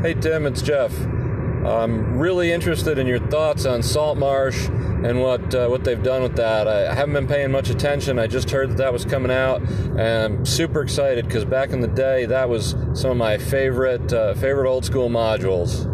Hey 0.00 0.14
Tim, 0.14 0.46
it's 0.46 0.62
Jeff. 0.62 0.96
I'm 0.96 2.16
really 2.18 2.52
interested 2.52 2.98
in 2.98 3.08
your 3.08 3.18
thoughts 3.18 3.66
on 3.66 3.82
Saltmarsh 3.82 4.68
and 4.68 5.20
what 5.20 5.52
uh, 5.52 5.66
what 5.66 5.82
they've 5.82 6.00
done 6.00 6.22
with 6.22 6.36
that. 6.36 6.68
I 6.68 6.94
haven't 6.94 7.14
been 7.14 7.26
paying 7.26 7.50
much 7.50 7.68
attention. 7.68 8.16
I 8.16 8.28
just 8.28 8.48
heard 8.48 8.70
that 8.70 8.76
that 8.76 8.92
was 8.92 9.04
coming 9.04 9.32
out, 9.32 9.60
and 9.60 10.00
I'm 10.00 10.46
super 10.46 10.82
excited 10.82 11.26
because 11.26 11.44
back 11.44 11.70
in 11.70 11.80
the 11.80 11.88
day, 11.88 12.26
that 12.26 12.48
was 12.48 12.76
some 12.94 13.10
of 13.10 13.16
my 13.16 13.38
favorite 13.38 14.12
uh, 14.12 14.34
favorite 14.34 14.70
old 14.70 14.84
school 14.84 15.08
modules. 15.08 15.92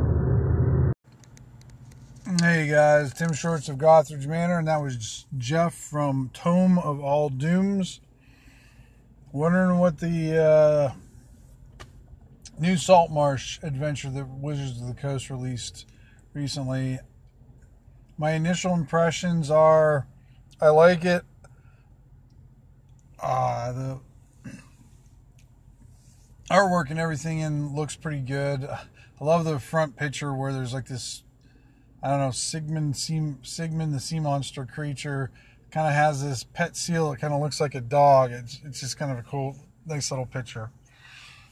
Hey 2.43 2.69
guys, 2.69 3.15
Tim 3.15 3.33
Shorts 3.33 3.71
of 3.71 3.79
Gothridge 3.79 4.27
Manor, 4.27 4.59
and 4.59 4.69
that 4.69 4.83
was 4.83 5.25
Jeff 5.39 5.73
from 5.73 6.31
Tome 6.35 6.79
of 6.79 7.01
All 7.01 7.31
Dooms. 7.31 8.01
Wondering 9.33 9.79
what 9.79 9.99
the 9.99 10.45
uh, 10.45 10.93
new 12.59 12.77
Saltmarsh 12.77 13.59
adventure 13.63 14.11
that 14.11 14.29
Wizards 14.29 14.81
of 14.81 14.89
the 14.89 14.95
Coast 14.95 15.31
released 15.31 15.87
recently. 16.33 16.99
My 18.17 18.33
initial 18.33 18.75
impressions 18.75 19.51
are 19.51 20.07
I 20.61 20.69
like 20.69 21.05
it. 21.05 21.25
Uh, 23.21 23.73
the 23.73 24.01
artwork 26.51 26.91
and 26.91 26.99
everything 26.99 27.41
in 27.41 27.75
looks 27.75 27.97
pretty 27.97 28.21
good. 28.21 28.65
I 28.65 29.25
love 29.25 29.45
the 29.45 29.59
front 29.59 29.97
picture 29.97 30.35
where 30.35 30.53
there's 30.53 30.75
like 30.75 30.87
this 30.87 31.23
I 32.03 32.11
don't 32.11 32.21
know 32.21 32.31
Sigmund 32.31 32.97
Sigmund 32.97 33.95
the 33.95 34.01
sea 34.01 34.21
monster 34.21 34.67
creature 34.67 35.31
kind 35.71 35.89
of 35.89 35.95
has 35.95 36.23
this 36.23 36.45
pet 36.45 36.77
seal 36.77 37.13
It 37.13 37.21
kind 37.21 37.33
of 37.33 37.41
looks 37.41 37.61
like 37.61 37.75
a 37.75 37.81
dog. 37.81 38.31
It's 38.31 38.61
it's 38.65 38.81
just 38.81 38.99
kind 38.99 39.11
of 39.11 39.19
a 39.19 39.23
cool 39.23 39.57
nice 39.87 40.11
little 40.11 40.27
picture. 40.27 40.71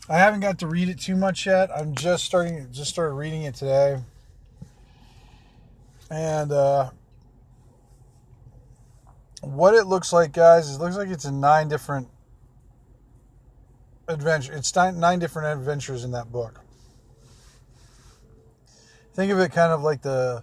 I 0.08 0.18
haven't 0.18 0.40
got 0.40 0.58
to 0.58 0.66
read 0.66 0.88
it 0.88 0.98
too 0.98 1.16
much 1.16 1.46
yet. 1.46 1.70
I'm 1.74 1.94
just 1.94 2.24
starting, 2.24 2.66
just 2.72 2.90
started 2.90 3.14
reading 3.14 3.42
it 3.42 3.54
today, 3.54 3.98
and 6.10 6.50
uh, 6.50 6.90
what 9.42 9.74
it 9.74 9.86
looks 9.86 10.12
like, 10.12 10.32
guys, 10.32 10.74
it 10.74 10.80
looks 10.80 10.96
like 10.96 11.08
it's 11.08 11.24
in 11.24 11.40
nine 11.40 11.68
different 11.68 12.08
adventure. 14.08 14.52
It's 14.52 14.74
nine, 14.74 14.98
nine 14.98 15.18
different 15.18 15.58
adventures 15.58 16.04
in 16.04 16.10
that 16.12 16.32
book. 16.32 16.60
Think 19.14 19.30
of 19.30 19.38
it 19.38 19.52
kind 19.52 19.72
of 19.72 19.82
like 19.82 20.02
the 20.02 20.42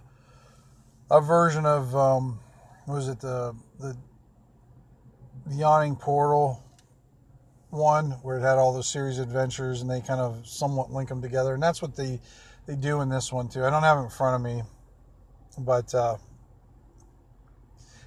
a 1.10 1.20
version 1.20 1.66
of 1.66 1.94
um, 1.94 2.38
was 2.86 3.08
it 3.08 3.20
the 3.20 3.54
the 3.78 3.96
yawning 5.50 5.96
portal 5.96 6.62
one 7.70 8.10
where 8.22 8.38
it 8.38 8.42
had 8.42 8.58
all 8.58 8.72
those 8.72 8.88
series 8.88 9.18
adventures 9.18 9.80
and 9.80 9.90
they 9.90 10.00
kind 10.00 10.20
of 10.20 10.46
somewhat 10.46 10.92
link 10.92 11.08
them 11.08 11.22
together 11.22 11.54
and 11.54 11.62
that's 11.62 11.80
what 11.80 11.96
they 11.96 12.20
they 12.66 12.76
do 12.76 13.00
in 13.00 13.08
this 13.08 13.32
one 13.32 13.48
too. 13.48 13.64
I 13.64 13.70
don't 13.70 13.82
have 13.82 13.98
it 13.98 14.02
in 14.02 14.10
front 14.10 14.36
of 14.36 14.42
me 14.42 14.62
but 15.58 15.94
uh 15.94 16.16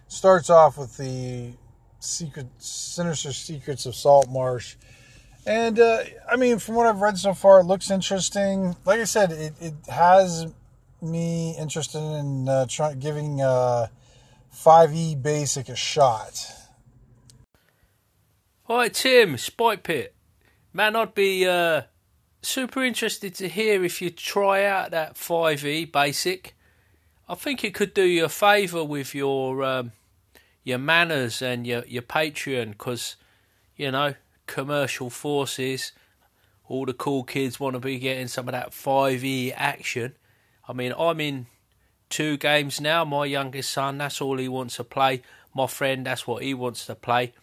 starts 0.08 0.50
off 0.50 0.78
with 0.78 0.96
the 0.98 1.54
secret 2.00 2.48
sinister 2.58 3.32
secrets 3.32 3.86
of 3.86 3.96
Saltmarsh 3.96 4.76
and 5.46 5.80
uh 5.80 6.04
i 6.30 6.36
mean 6.36 6.60
from 6.60 6.76
what 6.76 6.86
i've 6.86 7.02
read 7.02 7.18
so 7.18 7.34
far 7.34 7.62
it 7.62 7.66
looks 7.66 7.90
interesting. 7.90 8.76
Like 8.86 9.00
i 9.00 9.06
said 9.06 9.32
it, 9.32 9.54
it 9.62 9.74
has 9.90 10.48
me 11.02 11.56
interested 11.58 12.00
in 12.00 12.48
uh, 12.48 12.66
trying 12.68 13.00
giving 13.00 13.42
uh 13.42 13.88
5e 14.56 15.22
basic 15.22 15.70
a 15.70 15.76
shot 15.76 16.63
Hi 18.68 18.88
Tim, 18.88 19.36
Spike 19.36 19.84
Pit. 19.84 20.16
Man, 20.72 20.96
I'd 20.96 21.14
be 21.14 21.46
uh, 21.46 21.82
super 22.42 22.82
interested 22.82 23.36
to 23.36 23.50
hear 23.50 23.84
if 23.84 24.02
you 24.02 24.10
try 24.10 24.64
out 24.64 24.92
that 24.92 25.16
5e 25.16 25.92
basic. 25.92 26.56
I 27.28 27.36
think 27.36 27.66
it 27.66 27.74
could 27.74 27.94
do 27.94 28.06
you 28.06 28.24
a 28.24 28.30
favour 28.30 28.86
with 28.86 29.14
your 29.14 29.66
um, 29.66 29.92
your 30.64 30.78
manners 30.78 31.42
and 31.42 31.68
your 31.68 31.84
your 31.88 32.04
Patreon, 32.04 32.70
because 32.70 33.18
you 33.76 33.92
know 33.92 34.14
commercial 34.48 35.10
forces, 35.10 35.92
all 36.70 36.86
the 36.86 36.94
cool 36.94 37.26
kids 37.26 37.60
want 37.60 37.74
to 37.74 37.82
be 37.82 38.00
getting 38.00 38.30
some 38.30 38.48
of 38.48 38.54
that 38.54 38.72
5e 38.72 39.52
action. 39.58 40.16
I 40.70 40.72
mean, 40.72 40.94
I'm 40.98 41.20
in 41.20 41.48
two 42.10 42.38
games 42.38 42.80
now. 42.80 43.04
My 43.04 43.26
youngest 43.26 43.74
son, 43.74 43.98
that's 43.98 44.22
all 44.22 44.38
he 44.38 44.48
wants 44.48 44.78
to 44.78 44.86
play. 44.86 45.22
My 45.54 45.68
friend, 45.68 46.06
that's 46.06 46.26
what 46.26 46.44
he 46.44 46.54
wants 46.54 46.86
to 46.86 46.96
play 46.96 47.34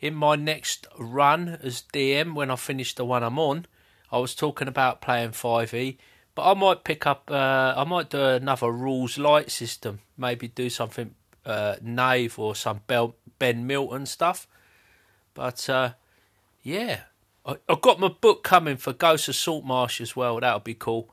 in 0.00 0.14
my 0.14 0.36
next 0.36 0.86
run 0.98 1.58
as 1.62 1.82
DM 1.92 2.34
when 2.34 2.50
I 2.50 2.56
finish 2.56 2.94
the 2.94 3.04
one 3.04 3.22
I'm 3.22 3.38
on, 3.38 3.66
I 4.10 4.18
was 4.18 4.34
talking 4.34 4.68
about 4.68 5.00
playing 5.00 5.30
5e, 5.30 5.98
but 6.34 6.50
I 6.50 6.54
might 6.54 6.84
pick 6.84 7.06
up, 7.06 7.30
uh, 7.30 7.74
I 7.76 7.84
might 7.84 8.10
do 8.10 8.22
another 8.22 8.70
rules 8.70 9.18
light 9.18 9.50
system, 9.50 10.00
maybe 10.16 10.48
do 10.48 10.70
something 10.70 11.14
uh, 11.44 11.76
Knave 11.82 12.38
or 12.38 12.54
some 12.54 12.80
Ben 12.86 13.66
Milton 13.66 14.06
stuff. 14.06 14.46
But 15.34 15.68
uh, 15.68 15.92
yeah, 16.62 17.00
I, 17.44 17.56
have 17.68 17.80
got 17.80 18.00
my 18.00 18.08
book 18.08 18.44
coming 18.44 18.76
for 18.76 18.92
Ghost 18.92 19.28
of 19.28 19.34
Saltmarsh 19.36 20.00
as 20.00 20.14
well. 20.14 20.40
That'll 20.40 20.60
be 20.60 20.74
cool. 20.74 21.12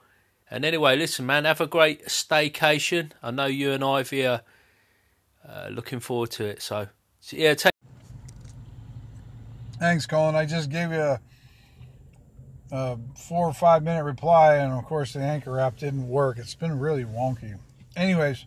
And 0.50 0.64
anyway, 0.64 0.96
listen, 0.96 1.26
man, 1.26 1.46
have 1.46 1.62
a 1.62 1.68
great 1.68 2.06
staycation. 2.06 3.12
I 3.24 3.32
know 3.32 3.46
you 3.46 3.72
and 3.72 3.84
Ivy 3.84 4.28
are 4.28 4.42
uh, 5.48 5.70
looking 5.72 6.00
forward 6.00 6.32
to 6.32 6.46
it. 6.46 6.62
So, 6.62 6.88
so 7.20 7.38
yeah, 7.38 7.56
take. 7.56 7.75
Thanks, 9.80 10.06
Colin. 10.06 10.36
I 10.36 10.46
just 10.46 10.70
gave 10.70 10.92
you 10.92 11.02
a, 11.02 11.20
a, 12.72 12.98
four 13.18 13.48
or 13.48 13.54
five 13.54 13.84
minute 13.84 14.04
reply, 14.04 14.56
and 14.56 14.72
of 14.72 14.86
course, 14.86 15.14
the 15.14 15.20
anchor 15.20 15.60
app 15.60 15.78
didn't 15.78 16.08
work. 16.08 16.38
It's 16.38 16.56
been 16.56 16.80
really 16.80 17.04
wonky. 17.04 17.60
Anyways, 17.96 18.46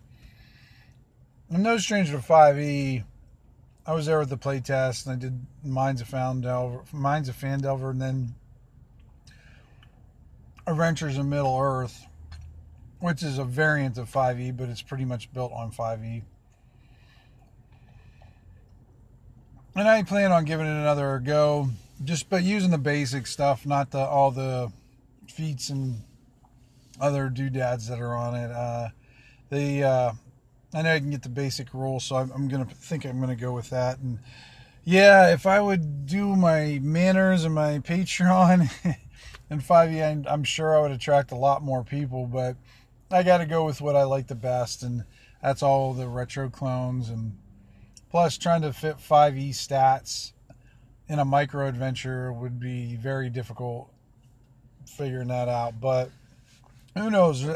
I'm 1.53 1.63
no 1.63 1.77
stranger 1.77 2.13
to 2.13 2.23
5e. 2.23 3.05
I 3.87 3.93
was 3.93 4.07
there 4.07 4.19
with 4.19 4.31
the 4.31 4.39
playtest, 4.39 5.07
and 5.07 5.15
I 5.15 5.19
did 5.19 5.47
Mines 5.65 6.01
of 6.01 6.09
Phandelver, 6.09 6.91
Mines 6.93 7.29
of 7.29 7.37
Phandelver, 7.37 7.91
and 7.91 8.01
then 8.01 8.35
Adventures 10.67 11.19
in 11.19 11.29
Middle 11.29 11.59
Earth, 11.59 12.07
which 13.01 13.23
is 13.23 13.39
a 13.39 13.45
variant 13.45 13.99
of 13.99 14.11
5e, 14.11 14.57
but 14.57 14.69
it's 14.69 14.83
pretty 14.83 15.05
much 15.05 15.33
built 15.33 15.53
on 15.53 15.73
5e. 15.73 16.23
And 19.79 19.89
I 19.89 20.03
plan 20.03 20.33
on 20.33 20.45
giving 20.45 20.67
it 20.67 20.71
another 20.71 21.21
go, 21.25 21.71
just 22.05 22.29
but 22.29 22.43
using 22.43 22.71
the 22.71 22.79
basic 22.79 23.27
stuff, 23.27 23.65
not 23.65 23.91
the 23.91 23.99
all 23.99 24.31
the 24.31 24.73
feats 25.29 25.71
and 25.71 26.03
other 27.01 27.29
doodads 27.29 27.87
that 27.89 28.01
are 28.01 28.15
on 28.15 28.35
it. 28.35 28.51
Uh, 28.51 28.89
the 29.51 29.85
uh, 29.85 30.13
I 30.75 30.83
know 30.83 30.93
I 30.93 30.99
can 30.99 31.11
get 31.11 31.23
the 31.23 31.29
basic 31.29 31.73
rules, 31.73 32.05
so 32.05 32.17
I'm, 32.17 32.31
I'm 32.33 32.49
gonna 32.49 32.65
think 32.65 33.05
I'm 33.05 33.21
gonna 33.21 33.37
go 33.37 33.53
with 33.53 33.71
that. 33.71 33.99
And 33.99 34.19
yeah, 34.85 35.33
if 35.33 35.47
I 35.47 35.61
would 35.61 36.07
do 36.07 36.35
my 36.35 36.81
manners 36.83 37.45
and 37.45 37.55
my 37.55 37.79
Patreon 37.85 38.71
and 39.51 39.61
5e, 39.61 40.27
I'm 40.29 40.45
sure 40.45 40.77
I 40.77 40.81
would 40.81 40.91
attract 40.91 41.31
a 41.31 41.37
lot 41.37 41.63
more 41.63 41.85
people. 41.85 42.27
But 42.27 42.57
I 43.11 43.23
got 43.23 43.39
to 43.39 43.47
go 43.47 43.65
with 43.65 43.81
what 43.81 43.97
I 43.97 44.03
like 44.03 44.27
the 44.27 44.35
best, 44.35 44.83
and 44.83 45.05
that's 45.43 45.63
all 45.63 45.95
the 45.95 46.09
retro 46.09 46.51
clones 46.51 47.11
and 47.11 47.39
Plus, 48.11 48.39
trying 48.39 48.63
to 48.63 48.73
fit 48.73 48.97
5e 48.97 49.51
stats 49.51 50.33
in 51.09 51.19
a 51.19 51.25
micro 51.25 51.67
adventure 51.67 52.33
would 52.33 52.59
be 52.59 52.97
very 52.97 53.31
difficult 53.31 53.91
figuring 54.87 55.29
that 55.29 55.49
out. 55.49 55.81
But 55.81 56.11
who 56.97 57.11
knows? 57.11 57.47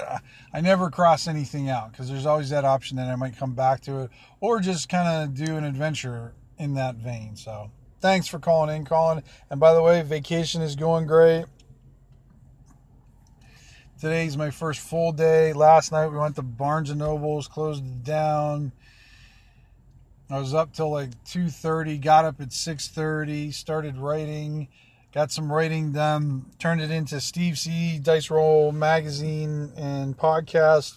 I 0.52 0.60
never 0.60 0.90
cross 0.90 1.26
anything 1.26 1.68
out 1.68 1.92
because 1.92 2.08
there's 2.08 2.26
always 2.26 2.50
that 2.50 2.64
option 2.64 2.96
that 2.98 3.08
I 3.08 3.16
might 3.16 3.36
come 3.36 3.54
back 3.54 3.80
to 3.82 4.00
it 4.00 4.10
or 4.40 4.60
just 4.60 4.88
kind 4.88 5.24
of 5.24 5.34
do 5.34 5.56
an 5.56 5.64
adventure 5.64 6.34
in 6.58 6.74
that 6.74 6.96
vein. 6.96 7.36
So 7.36 7.70
thanks 8.00 8.26
for 8.28 8.38
calling 8.38 8.74
in, 8.74 8.84
Colin. 8.84 9.22
And 9.50 9.58
by 9.58 9.74
the 9.74 9.82
way, 9.82 10.02
vacation 10.02 10.62
is 10.62 10.76
going 10.76 11.06
great. 11.06 11.46
Today's 14.00 14.37
my 14.37 14.50
first 14.50 14.81
full 14.81 15.12
day. 15.12 15.52
Last 15.52 15.93
night 15.93 16.08
we 16.08 16.19
went 16.19 16.37
to 16.37 16.43
Barnes 16.43 16.90
and 16.90 16.99
Nobles, 16.99 17.49
closed 17.49 18.04
down 18.04 18.72
I 20.32 20.38
was 20.38 20.55
up 20.55 20.73
till 20.73 20.90
like 20.90 21.11
2:30, 21.25 22.00
got 22.00 22.25
up 22.25 22.40
at 22.40 22.49
6:30, 22.49 23.52
started 23.52 23.99
writing, 23.99 24.69
got 25.12 25.31
some 25.31 25.52
writing 25.52 25.93
done, 25.93 26.46
turned 26.58 26.81
it 26.81 26.90
into 26.90 27.20
Steve 27.20 27.58
C 27.58 27.99
Dice 27.99 28.31
Roll 28.31 28.73
magazine 28.73 29.73
and 29.76 30.17
podcast. 30.17 30.96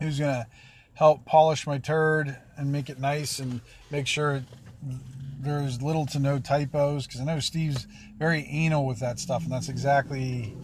Who's 0.00 0.18
going 0.18 0.32
to 0.32 0.46
help 0.94 1.24
polish 1.24 1.68
my 1.68 1.78
turd 1.78 2.36
and 2.56 2.72
make 2.72 2.90
it 2.90 2.98
nice 2.98 3.38
and 3.38 3.60
make 3.92 4.08
sure 4.08 4.44
there's 5.38 5.80
little 5.80 6.04
to 6.06 6.18
no 6.18 6.40
typos 6.40 7.06
because 7.06 7.20
I 7.20 7.24
know 7.24 7.38
Steve's 7.38 7.86
very 8.18 8.44
anal 8.50 8.86
with 8.86 8.98
that 8.98 9.20
stuff 9.20 9.44
and 9.44 9.52
that's 9.52 9.68
exactly 9.68 10.56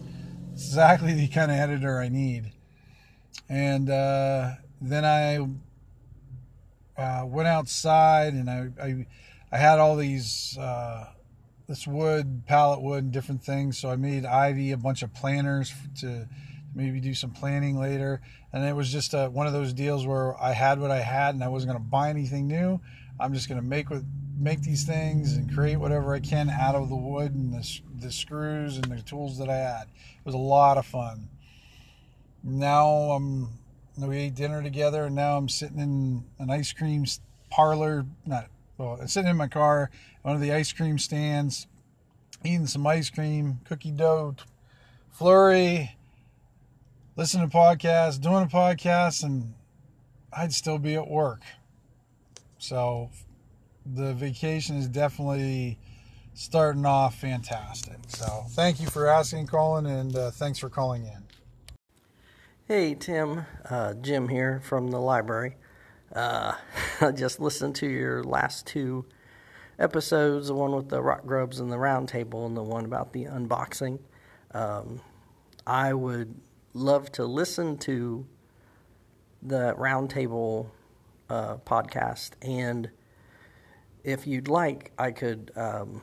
exactly 0.51 1.13
the 1.13 1.29
kind 1.29 1.49
of 1.49 1.57
editor 1.57 2.01
I 2.01 2.09
need. 2.09 2.51
And 3.47 3.89
uh, 3.89 4.55
then 4.81 5.05
I 5.05 5.47
uh, 6.97 7.23
went 7.25 7.47
outside 7.47 8.33
and 8.33 8.49
I, 8.49 8.69
I, 8.81 9.07
I 9.51 9.57
had 9.57 9.79
all 9.79 9.95
these 9.95 10.57
uh, 10.59 11.05
this 11.67 11.87
wood, 11.87 12.43
pallet 12.45 12.81
wood, 12.81 13.05
and 13.05 13.13
different 13.13 13.43
things. 13.43 13.77
So 13.77 13.89
I 13.89 13.95
made 13.95 14.25
Ivy 14.25 14.71
a 14.71 14.77
bunch 14.77 15.01
of 15.01 15.13
planners 15.13 15.73
to 16.01 16.27
maybe 16.75 16.99
do 16.99 17.13
some 17.13 17.31
planning 17.31 17.77
later. 17.77 18.21
And 18.51 18.63
it 18.65 18.75
was 18.75 18.91
just 18.91 19.13
a, 19.13 19.29
one 19.29 19.47
of 19.47 19.53
those 19.53 19.73
deals 19.73 20.05
where 20.05 20.39
I 20.41 20.51
had 20.51 20.79
what 20.79 20.91
I 20.91 20.99
had 20.99 21.35
and 21.35 21.43
I 21.43 21.47
wasn't 21.47 21.71
going 21.71 21.83
to 21.83 21.89
buy 21.89 22.09
anything 22.09 22.47
new. 22.47 22.79
I'm 23.19 23.33
just 23.33 23.47
going 23.47 23.61
to 23.61 23.67
make 23.67 23.89
with 23.89 24.05
make 24.37 24.61
these 24.61 24.83
things 24.83 25.33
and 25.33 25.53
create 25.53 25.77
whatever 25.77 26.13
I 26.13 26.19
can 26.19 26.49
out 26.49 26.75
of 26.75 26.89
the 26.89 26.95
wood 26.95 27.33
and 27.33 27.53
the, 27.53 27.79
the 27.99 28.11
screws 28.11 28.77
and 28.77 28.85
the 28.85 29.01
tools 29.03 29.37
that 29.37 29.47
I 29.47 29.55
had. 29.55 29.83
It 29.83 30.25
was 30.25 30.35
a 30.35 30.39
lot 30.39 30.77
of 30.77 30.85
fun. 30.85 31.29
Now 32.43 32.87
I'm 32.87 33.49
we 33.97 34.17
ate 34.17 34.35
dinner 34.35 34.61
together 34.63 35.05
and 35.05 35.15
now 35.15 35.37
I'm 35.37 35.49
sitting 35.49 35.79
in 35.79 36.23
an 36.39 36.49
ice 36.49 36.73
cream 36.73 37.05
parlor, 37.49 38.05
not 38.25 38.47
well, 38.77 38.97
I'm 38.99 39.07
sitting 39.07 39.29
in 39.29 39.37
my 39.37 39.47
car, 39.47 39.91
one 40.23 40.35
of 40.35 40.41
the 40.41 40.51
ice 40.51 40.73
cream 40.73 40.97
stands, 40.97 41.67
eating 42.43 42.67
some 42.67 42.85
ice 42.87 43.09
cream, 43.09 43.59
cookie 43.65 43.91
dough, 43.91 44.35
flurry, 45.11 45.95
listening 47.15 47.49
to 47.49 47.55
podcasts, 47.55 48.19
doing 48.19 48.43
a 48.43 48.47
podcast, 48.47 49.23
and 49.23 49.53
I'd 50.35 50.53
still 50.53 50.79
be 50.79 50.95
at 50.95 51.07
work. 51.07 51.41
So 52.57 53.11
the 53.85 54.13
vacation 54.13 54.77
is 54.77 54.87
definitely 54.87 55.77
starting 56.33 56.85
off 56.85 57.15
fantastic. 57.15 57.97
So 58.07 58.45
thank 58.49 58.81
you 58.81 58.87
for 58.87 59.07
asking, 59.07 59.47
Colin, 59.47 59.85
and 59.85 60.15
uh, 60.15 60.31
thanks 60.31 60.57
for 60.57 60.69
calling 60.69 61.05
in. 61.05 61.22
Hey, 62.75 62.95
Tim. 62.95 63.45
Uh, 63.69 63.93
Jim 63.93 64.29
here 64.29 64.59
from 64.63 64.89
the 64.89 64.99
library. 64.99 65.57
Uh, 66.11 66.53
I 67.01 67.11
just 67.11 67.39
listened 67.39 67.75
to 67.75 67.87
your 67.87 68.23
last 68.23 68.65
two 68.65 69.05
episodes 69.77 70.47
the 70.47 70.55
one 70.55 70.71
with 70.71 70.89
the 70.89 70.99
rock 70.99 71.23
grubs 71.23 71.59
and 71.59 71.71
the 71.71 71.77
round 71.77 72.09
table, 72.09 72.47
and 72.47 72.57
the 72.57 72.63
one 72.63 72.83
about 72.83 73.13
the 73.13 73.25
unboxing. 73.25 73.99
Um, 74.55 75.01
I 75.67 75.93
would 75.93 76.33
love 76.73 77.11
to 77.11 77.25
listen 77.25 77.77
to 77.77 78.25
the 79.43 79.75
roundtable 79.75 80.71
uh, 81.29 81.57
podcast, 81.57 82.31
and 82.41 82.89
if 84.03 84.25
you'd 84.25 84.47
like, 84.47 84.93
I 84.97 85.11
could, 85.11 85.51
um, 85.55 86.01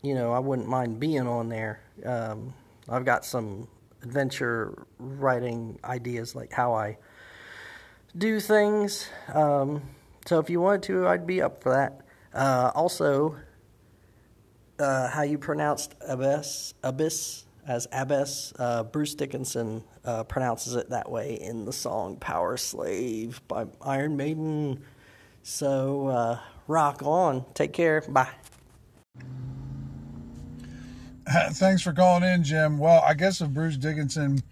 you 0.00 0.14
know, 0.14 0.30
I 0.30 0.38
wouldn't 0.38 0.68
mind 0.68 1.00
being 1.00 1.26
on 1.26 1.48
there. 1.48 1.80
Um, 2.06 2.54
I've 2.88 3.04
got 3.04 3.24
some 3.24 3.66
adventure 4.02 4.86
writing 4.98 5.78
ideas, 5.84 6.34
like 6.34 6.52
how 6.52 6.74
I 6.74 6.98
do 8.16 8.40
things. 8.40 9.08
Um, 9.32 9.82
so 10.26 10.38
if 10.38 10.50
you 10.50 10.60
wanted 10.60 10.82
to, 10.84 11.06
I'd 11.06 11.26
be 11.26 11.42
up 11.42 11.62
for 11.62 11.72
that. 11.72 12.00
Uh, 12.34 12.70
also, 12.74 13.36
uh, 14.78 15.08
how 15.08 15.22
you 15.22 15.38
pronounced 15.38 15.94
abyss, 16.00 16.74
abyss 16.82 17.44
as 17.68 17.86
Abyss. 17.92 18.54
Uh, 18.58 18.82
Bruce 18.82 19.14
Dickinson 19.14 19.84
uh, 20.04 20.24
pronounces 20.24 20.74
it 20.74 20.90
that 20.90 21.10
way 21.10 21.34
in 21.34 21.66
the 21.66 21.72
song 21.72 22.16
Powerslave 22.16 23.38
by 23.46 23.66
Iron 23.82 24.16
Maiden. 24.16 24.82
So, 25.42 26.08
uh, 26.08 26.40
rock 26.66 27.02
on. 27.04 27.44
Take 27.54 27.74
care. 27.74 28.02
Bye. 28.08 28.30
Thanks 31.52 31.82
for 31.82 31.92
calling 31.92 32.22
in, 32.22 32.42
Jim. 32.42 32.78
Well, 32.78 33.02
I 33.06 33.12
guess 33.12 33.40
if 33.40 33.50
Bruce 33.50 33.76
Dickinson 33.76 34.42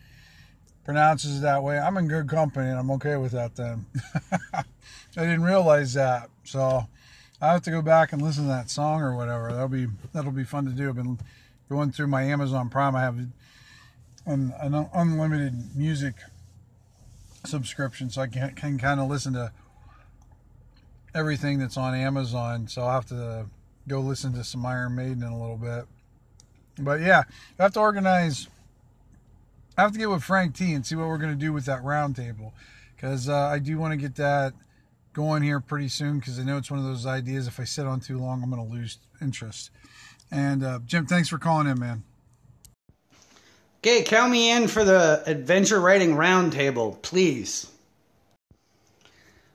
pronounces 0.84 1.38
it 1.38 1.42
that 1.42 1.62
way, 1.62 1.78
I'm 1.78 1.96
in 1.96 2.06
good 2.06 2.28
company 2.28 2.68
and 2.68 2.78
I'm 2.78 2.90
okay 2.92 3.16
with 3.16 3.32
that 3.32 3.56
then. 3.56 3.86
I 4.52 4.64
didn't 5.14 5.42
realize 5.42 5.94
that. 5.94 6.28
So 6.44 6.86
I 7.40 7.52
have 7.52 7.62
to 7.62 7.70
go 7.70 7.80
back 7.80 8.12
and 8.12 8.20
listen 8.20 8.44
to 8.44 8.48
that 8.48 8.68
song 8.68 9.00
or 9.00 9.16
whatever. 9.16 9.52
That'll 9.52 9.68
be 9.68 9.86
that'll 10.12 10.32
be 10.32 10.44
fun 10.44 10.66
to 10.66 10.70
do. 10.72 10.90
I've 10.90 10.96
been 10.96 11.18
going 11.70 11.92
through 11.92 12.08
my 12.08 12.24
Amazon 12.24 12.68
Prime, 12.68 12.94
I 12.94 13.00
have 13.00 13.18
an, 14.26 14.52
an 14.60 14.88
unlimited 14.94 15.76
music 15.76 16.14
subscription, 17.44 18.10
so 18.10 18.22
I 18.22 18.26
can, 18.26 18.54
can 18.54 18.78
kind 18.78 19.00
of 19.00 19.08
listen 19.08 19.32
to 19.32 19.50
everything 21.14 21.58
that's 21.58 21.76
on 21.76 21.94
Amazon. 21.94 22.68
So 22.68 22.82
I'll 22.82 22.92
have 22.92 23.06
to 23.06 23.46
go 23.88 24.00
listen 24.00 24.34
to 24.34 24.44
some 24.44 24.66
Iron 24.66 24.94
Maiden 24.94 25.22
in 25.22 25.32
a 25.32 25.40
little 25.40 25.56
bit. 25.56 25.86
But 26.78 27.00
yeah, 27.00 27.24
I 27.58 27.62
have 27.62 27.72
to 27.74 27.80
organize. 27.80 28.48
I 29.78 29.82
have 29.82 29.92
to 29.92 29.98
get 29.98 30.08
with 30.08 30.22
Frank 30.22 30.54
T 30.54 30.72
and 30.72 30.84
see 30.84 30.94
what 30.94 31.08
we're 31.08 31.18
going 31.18 31.32
to 31.32 31.38
do 31.38 31.52
with 31.52 31.66
that 31.66 31.82
roundtable 31.82 32.52
because 32.94 33.28
uh, 33.28 33.36
I 33.36 33.58
do 33.58 33.78
want 33.78 33.92
to 33.92 33.96
get 33.96 34.16
that 34.16 34.54
going 35.12 35.42
here 35.42 35.60
pretty 35.60 35.88
soon 35.88 36.18
because 36.18 36.38
I 36.38 36.44
know 36.44 36.56
it's 36.56 36.70
one 36.70 36.80
of 36.80 36.86
those 36.86 37.06
ideas. 37.06 37.46
If 37.46 37.60
I 37.60 37.64
sit 37.64 37.86
on 37.86 38.00
too 38.00 38.18
long, 38.18 38.42
I'm 38.42 38.50
going 38.50 38.66
to 38.66 38.74
lose 38.74 38.98
interest. 39.20 39.70
And 40.30 40.64
uh, 40.64 40.80
Jim, 40.84 41.06
thanks 41.06 41.28
for 41.28 41.38
calling 41.38 41.66
in, 41.66 41.78
man. 41.78 42.04
Okay, 43.78 44.02
count 44.02 44.32
me 44.32 44.50
in 44.50 44.66
for 44.66 44.84
the 44.84 45.22
adventure 45.26 45.80
writing 45.80 46.16
roundtable, 46.16 47.00
please. 47.02 47.70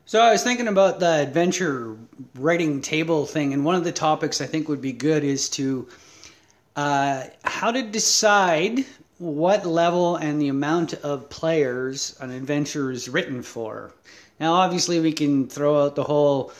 So 0.06 0.22
I 0.22 0.32
was 0.32 0.44
thinking 0.44 0.68
about 0.68 1.00
the 1.00 1.22
adventure 1.22 1.98
writing 2.36 2.82
table 2.82 3.26
thing, 3.26 3.54
and 3.54 3.66
one 3.66 3.76
of 3.76 3.84
the 3.84 3.92
topics 3.92 4.42
I 4.42 4.46
think 4.46 4.68
would 4.68 4.82
be 4.82 4.94
good 4.94 5.24
is 5.24 5.50
to 5.52 5.88
uh, 6.76 7.24
how 7.44 7.72
to 7.72 7.82
decide 7.82 8.86
what 9.18 9.66
level 9.66 10.16
and 10.16 10.42
the 10.42 10.48
amount 10.48 10.94
of 10.96 11.30
players 11.30 12.18
an 12.20 12.32
adventure 12.32 12.92
is 12.92 13.08
written 13.08 13.44
for. 13.44 13.94
Now, 14.40 14.54
obviously, 14.54 15.00
we 15.00 15.14
can 15.14 15.48
throw 15.48 15.86
out 15.86 15.96
the 15.96 16.04
whole 16.04 16.52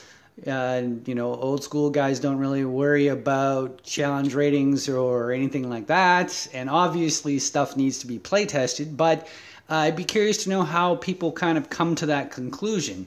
uh, 0.46 0.82
you 1.04 1.14
know, 1.14 1.34
old 1.34 1.62
school 1.62 1.90
guys 1.90 2.18
don't 2.18 2.38
really 2.38 2.64
worry 2.64 3.08
about 3.08 3.82
challenge 3.82 4.34
ratings 4.34 4.88
or 4.88 5.30
anything 5.30 5.68
like 5.68 5.86
that. 5.88 6.48
And 6.52 6.70
obviously, 6.70 7.38
stuff 7.38 7.76
needs 7.76 7.98
to 7.98 8.06
be 8.06 8.18
play 8.18 8.46
tested. 8.46 8.96
But 8.96 9.28
uh, 9.68 9.76
I'd 9.76 9.96
be 9.96 10.04
curious 10.04 10.44
to 10.44 10.50
know 10.50 10.62
how 10.62 10.96
people 10.96 11.32
kind 11.32 11.58
of 11.58 11.70
come 11.70 11.94
to 11.96 12.06
that 12.06 12.30
conclusion. 12.30 13.06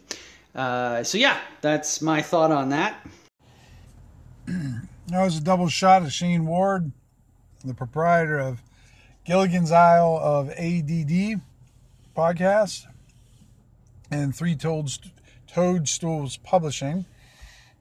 Uh, 0.53 1.03
so 1.03 1.17
yeah, 1.17 1.37
that's 1.61 2.01
my 2.01 2.21
thought 2.21 2.51
on 2.51 2.69
that. 2.69 3.05
That 5.07 5.23
was 5.23 5.37
a 5.37 5.41
double 5.41 5.67
shot 5.69 6.01
of 6.01 6.11
Shane 6.11 6.45
Ward, 6.45 6.91
the 7.63 7.73
proprietor 7.73 8.39
of 8.39 8.61
Gilligan's 9.23 9.71
Isle 9.71 10.19
of 10.21 10.49
ADD 10.51 11.41
podcast 12.15 12.85
and 14.09 14.35
Three 14.35 14.55
Toadstools 14.55 16.37
Publishing. 16.37 17.05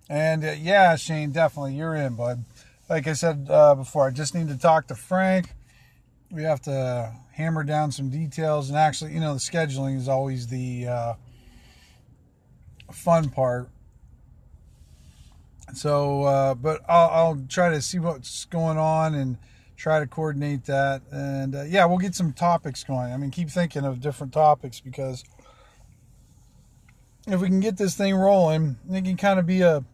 And 0.09 0.44
uh, 0.44 0.53
yeah, 0.53 0.97
Shane, 0.97 1.31
definitely 1.31 1.75
you're 1.75 1.94
in, 1.94 2.15
bud. 2.15 2.44
Like 2.88 3.06
I 3.06 3.15
said 3.15 3.47
uh, 3.49 3.75
before, 3.75 4.06
I 4.06 4.11
just 4.11 4.35
need 4.35 4.49
to 4.49 4.59
talk 4.59 4.88
to 4.88 4.94
Frank. 4.94 5.55
We 6.31 6.43
have 6.43 6.61
to 6.62 7.15
hammer 7.33 7.64
down 7.64 7.90
some 7.93 8.11
details, 8.11 8.69
and 8.69 8.76
actually, 8.76 9.14
you 9.14 9.21
know, 9.21 9.35
the 9.35 9.40
scheduling 9.40 9.97
is 9.97 10.09
always 10.09 10.49
the 10.49 10.87
uh, 10.88 11.14
fun 12.93 13.31
part. 13.31 13.69
So, 15.73 16.25
uh, 16.25 16.54
but 16.54 16.83
I'll, 16.88 17.09
I'll, 17.09 17.40
try 17.49 17.71
to 17.71 17.80
see 17.80 17.99
what's 17.99 18.44
going 18.44 18.76
on 18.76 19.14
and 19.14 19.38
try 19.76 19.99
to 19.99 20.06
coordinate 20.06 20.66
that. 20.66 21.02
And 21.11 21.54
uh, 21.54 21.62
yeah, 21.62 21.87
we'll 21.87 21.99
get 21.99 22.14
some 22.14 22.33
topics 22.33 22.85
going. 22.85 23.12
I 23.12 23.16
mean, 23.16 23.30
keep 23.30 23.49
thinking 23.49 23.85
of 23.85 24.00
different 24.00 24.33
topics 24.33 24.80
because 24.80 25.25
if 27.26 27.40
we 27.40 27.49
can 27.49 27.61
get 27.61 27.76
this 27.76 27.97
thing 27.97 28.14
rolling, 28.14 28.76
it 28.90 29.04
can 29.04 29.16
kind 29.16 29.38
of 29.38 29.47
be 29.47 29.62
a 29.62 29.85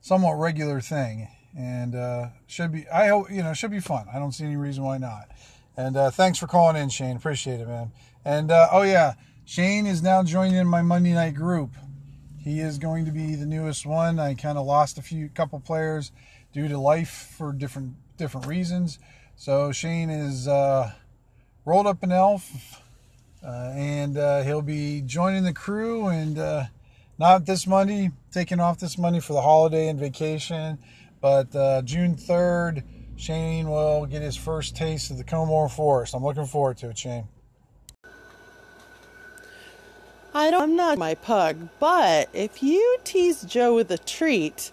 somewhat 0.00 0.34
regular 0.34 0.80
thing, 0.80 1.28
and 1.56 1.94
uh, 1.94 2.28
should 2.46 2.72
be. 2.72 2.88
I 2.88 3.08
hope 3.08 3.30
you 3.30 3.42
know 3.42 3.52
should 3.52 3.70
be 3.70 3.80
fun. 3.80 4.06
I 4.12 4.18
don't 4.18 4.32
see 4.32 4.44
any 4.44 4.56
reason 4.56 4.84
why 4.84 4.98
not. 4.98 5.28
And 5.76 5.96
uh, 5.96 6.10
thanks 6.10 6.38
for 6.38 6.46
calling 6.46 6.76
in, 6.76 6.88
Shane. 6.88 7.16
Appreciate 7.16 7.60
it, 7.60 7.68
man. 7.68 7.92
And 8.24 8.50
uh, 8.50 8.68
oh 8.72 8.82
yeah, 8.82 9.14
Shane 9.44 9.86
is 9.86 10.02
now 10.02 10.22
joining 10.22 10.66
my 10.66 10.82
Monday 10.82 11.12
night 11.12 11.34
group. 11.34 11.70
He 12.46 12.60
is 12.60 12.78
going 12.78 13.04
to 13.06 13.10
be 13.10 13.34
the 13.34 13.44
newest 13.44 13.84
one. 13.84 14.20
I 14.20 14.34
kind 14.34 14.56
of 14.56 14.64
lost 14.64 14.98
a 14.98 15.02
few 15.02 15.28
couple 15.28 15.58
players 15.58 16.12
due 16.52 16.68
to 16.68 16.78
life 16.78 17.34
for 17.36 17.52
different 17.52 17.96
different 18.16 18.46
reasons. 18.46 19.00
So 19.34 19.72
Shane 19.72 20.10
is 20.10 20.46
uh, 20.46 20.92
rolled 21.64 21.88
up 21.88 22.04
an 22.04 22.12
elf, 22.12 22.80
uh, 23.44 23.72
and 23.74 24.16
uh, 24.16 24.44
he'll 24.44 24.62
be 24.62 25.02
joining 25.02 25.42
the 25.42 25.52
crew 25.52 26.06
and 26.06 26.38
not 27.18 27.46
this 27.46 27.66
Monday, 27.66 28.12
taking 28.30 28.60
off 28.60 28.78
this 28.78 28.96
Monday 28.96 29.20
for 29.20 29.32
the 29.32 29.42
holiday 29.42 29.88
and 29.88 29.98
vacation, 29.98 30.78
but 31.20 31.54
uh, 31.56 31.82
June 31.82 32.14
3rd, 32.14 32.84
Shane 33.16 33.68
will 33.68 34.06
get 34.06 34.22
his 34.22 34.36
first 34.36 34.76
taste 34.76 35.10
of 35.10 35.16
the 35.18 35.24
Comore 35.24 35.70
Forest. 35.70 36.14
I'm 36.14 36.22
looking 36.22 36.46
forward 36.46 36.76
to 36.78 36.90
it, 36.90 36.98
Shane. 36.98 37.26
I 40.36 40.50
don't, 40.50 40.60
I'm 40.60 40.76
not 40.76 40.98
my 40.98 41.14
pug, 41.14 41.70
but 41.80 42.28
if 42.34 42.62
you 42.62 42.98
tease 43.04 43.40
Joe 43.40 43.74
with 43.74 43.90
a 43.90 43.96
treat, 43.96 44.70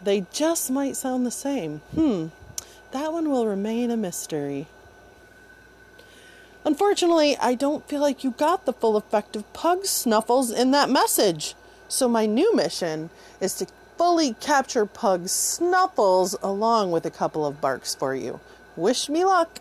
they 0.00 0.26
just 0.32 0.70
might 0.70 0.94
sound 0.94 1.26
the 1.26 1.32
same. 1.32 1.78
Hmm, 1.96 2.28
that 2.92 3.12
one 3.12 3.28
will 3.28 3.48
remain 3.48 3.90
a 3.90 3.96
mystery. 3.96 4.68
Unfortunately, 6.64 7.36
I 7.38 7.56
don't 7.56 7.88
feel 7.88 8.00
like 8.00 8.22
you 8.22 8.30
got 8.30 8.64
the 8.64 8.72
full 8.72 8.96
effect 8.96 9.34
of 9.34 9.52
pug 9.52 9.86
snuffles 9.86 10.52
in 10.52 10.70
that 10.70 10.88
message. 10.88 11.56
So, 11.88 12.06
my 12.06 12.24
new 12.24 12.54
mission 12.54 13.10
is 13.40 13.54
to 13.54 13.66
fully 13.98 14.34
capture 14.34 14.86
Pug 14.86 15.26
Snuffles 15.26 16.36
along 16.44 16.92
with 16.92 17.04
a 17.04 17.10
couple 17.10 17.44
of 17.44 17.60
barks 17.60 17.92
for 17.92 18.14
you. 18.14 18.38
Wish 18.76 19.08
me 19.08 19.24
luck. 19.24 19.58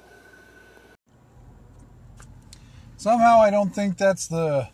Somehow 2.95 3.39
I 3.39 3.49
don't 3.49 3.73
think 3.73 3.97
that's 3.97 4.27
the 4.27 4.69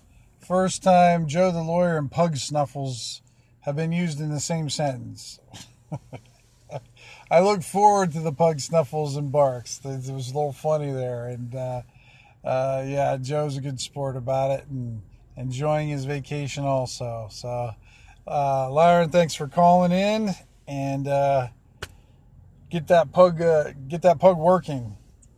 first 0.47 0.81
time 0.81 1.27
Joe 1.27 1.51
the 1.51 1.61
lawyer 1.61 1.97
and 1.97 2.09
Pug 2.09 2.37
Snuffles 2.37 3.21
have 3.61 3.75
been 3.75 3.91
used 3.91 4.21
in 4.21 4.29
the 4.29 4.39
same 4.39 4.69
sentence. 4.69 5.39
I 7.31 7.41
look 7.41 7.63
forward 7.63 8.13
to 8.13 8.21
the 8.21 8.31
Pug 8.31 8.61
Snuffles 8.61 9.17
and 9.17 9.29
barks. 9.29 9.81
It 9.83 10.09
was 10.13 10.31
a 10.31 10.33
little 10.33 10.53
funny 10.53 10.91
there, 10.91 11.27
and 11.27 11.53
uh, 11.53 11.81
uh, 12.45 12.85
yeah, 12.87 13.17
Joe's 13.17 13.57
a 13.57 13.61
good 13.61 13.81
sport 13.81 14.15
about 14.15 14.51
it 14.51 14.67
and 14.67 15.01
enjoying 15.35 15.89
his 15.89 16.05
vacation 16.05 16.63
also. 16.63 17.27
So, 17.29 17.71
uh, 18.25 19.07
thanks 19.07 19.33
for 19.33 19.47
calling 19.47 19.91
in 19.91 20.33
and 20.65 21.09
uh, 21.09 21.47
get 22.69 22.87
that 22.87 23.11
pug 23.11 23.41
uh, 23.41 23.73
get 23.89 24.01
that 24.03 24.19
pug 24.19 24.37
working. 24.37 24.95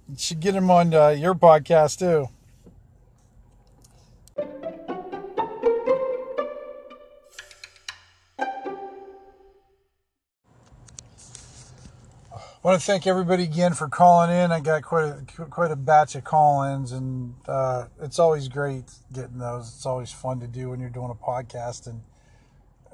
You 0.08 0.18
should 0.20 0.40
get 0.40 0.54
him 0.54 0.70
on 0.70 0.94
uh, 0.94 1.10
your 1.10 1.34
podcast 1.34 1.98
too. 1.98 2.30
I 12.62 12.68
want 12.68 12.82
to 12.82 12.86
thank 12.86 13.08
everybody 13.08 13.44
again 13.44 13.74
for 13.74 13.88
calling 13.88 14.30
in. 14.30 14.52
I 14.52 14.60
got 14.60 14.84
quite 14.84 15.06
a 15.06 15.46
quite 15.46 15.72
a 15.72 15.78
batch 15.78 16.16
of 16.16 16.26
call-ins, 16.26 16.92
and 16.92 17.36
uh, 17.48 17.86
it's 18.02 18.20
always 18.20 18.50
great 18.50 18.84
getting 19.14 19.38
those. 19.38 19.74
It's 19.74 19.86
always 19.86 20.12
fun 20.12 20.42
to 20.42 20.48
do 20.48 20.70
when 20.70 20.82
you're 20.82 20.90
doing 20.90 21.10
a 21.10 21.16
podcast, 21.16 21.88
and 21.88 22.02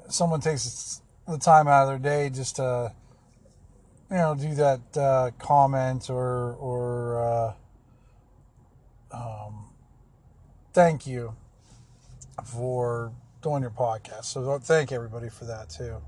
someone 0.08 0.40
takes 0.40 1.02
the 1.26 1.36
time 1.36 1.66
out 1.66 1.82
of 1.82 1.88
their 1.88 1.98
day 1.98 2.30
just 2.30 2.56
to, 2.56 2.92
you 4.08 4.16
know, 4.16 4.36
do 4.36 4.54
that 4.54 4.96
uh, 4.96 5.30
comment 5.40 6.10
or 6.10 6.52
or 6.60 7.56
uh, 9.10 9.16
um, 9.16 9.64
thank 10.74 11.08
you 11.08 11.34
for 12.44 13.10
doing 13.42 13.62
your 13.62 13.72
podcast. 13.72 14.26
So 14.26 14.60
thank 14.60 14.92
everybody 14.92 15.28
for 15.28 15.44
that 15.46 15.70
too 15.70 16.00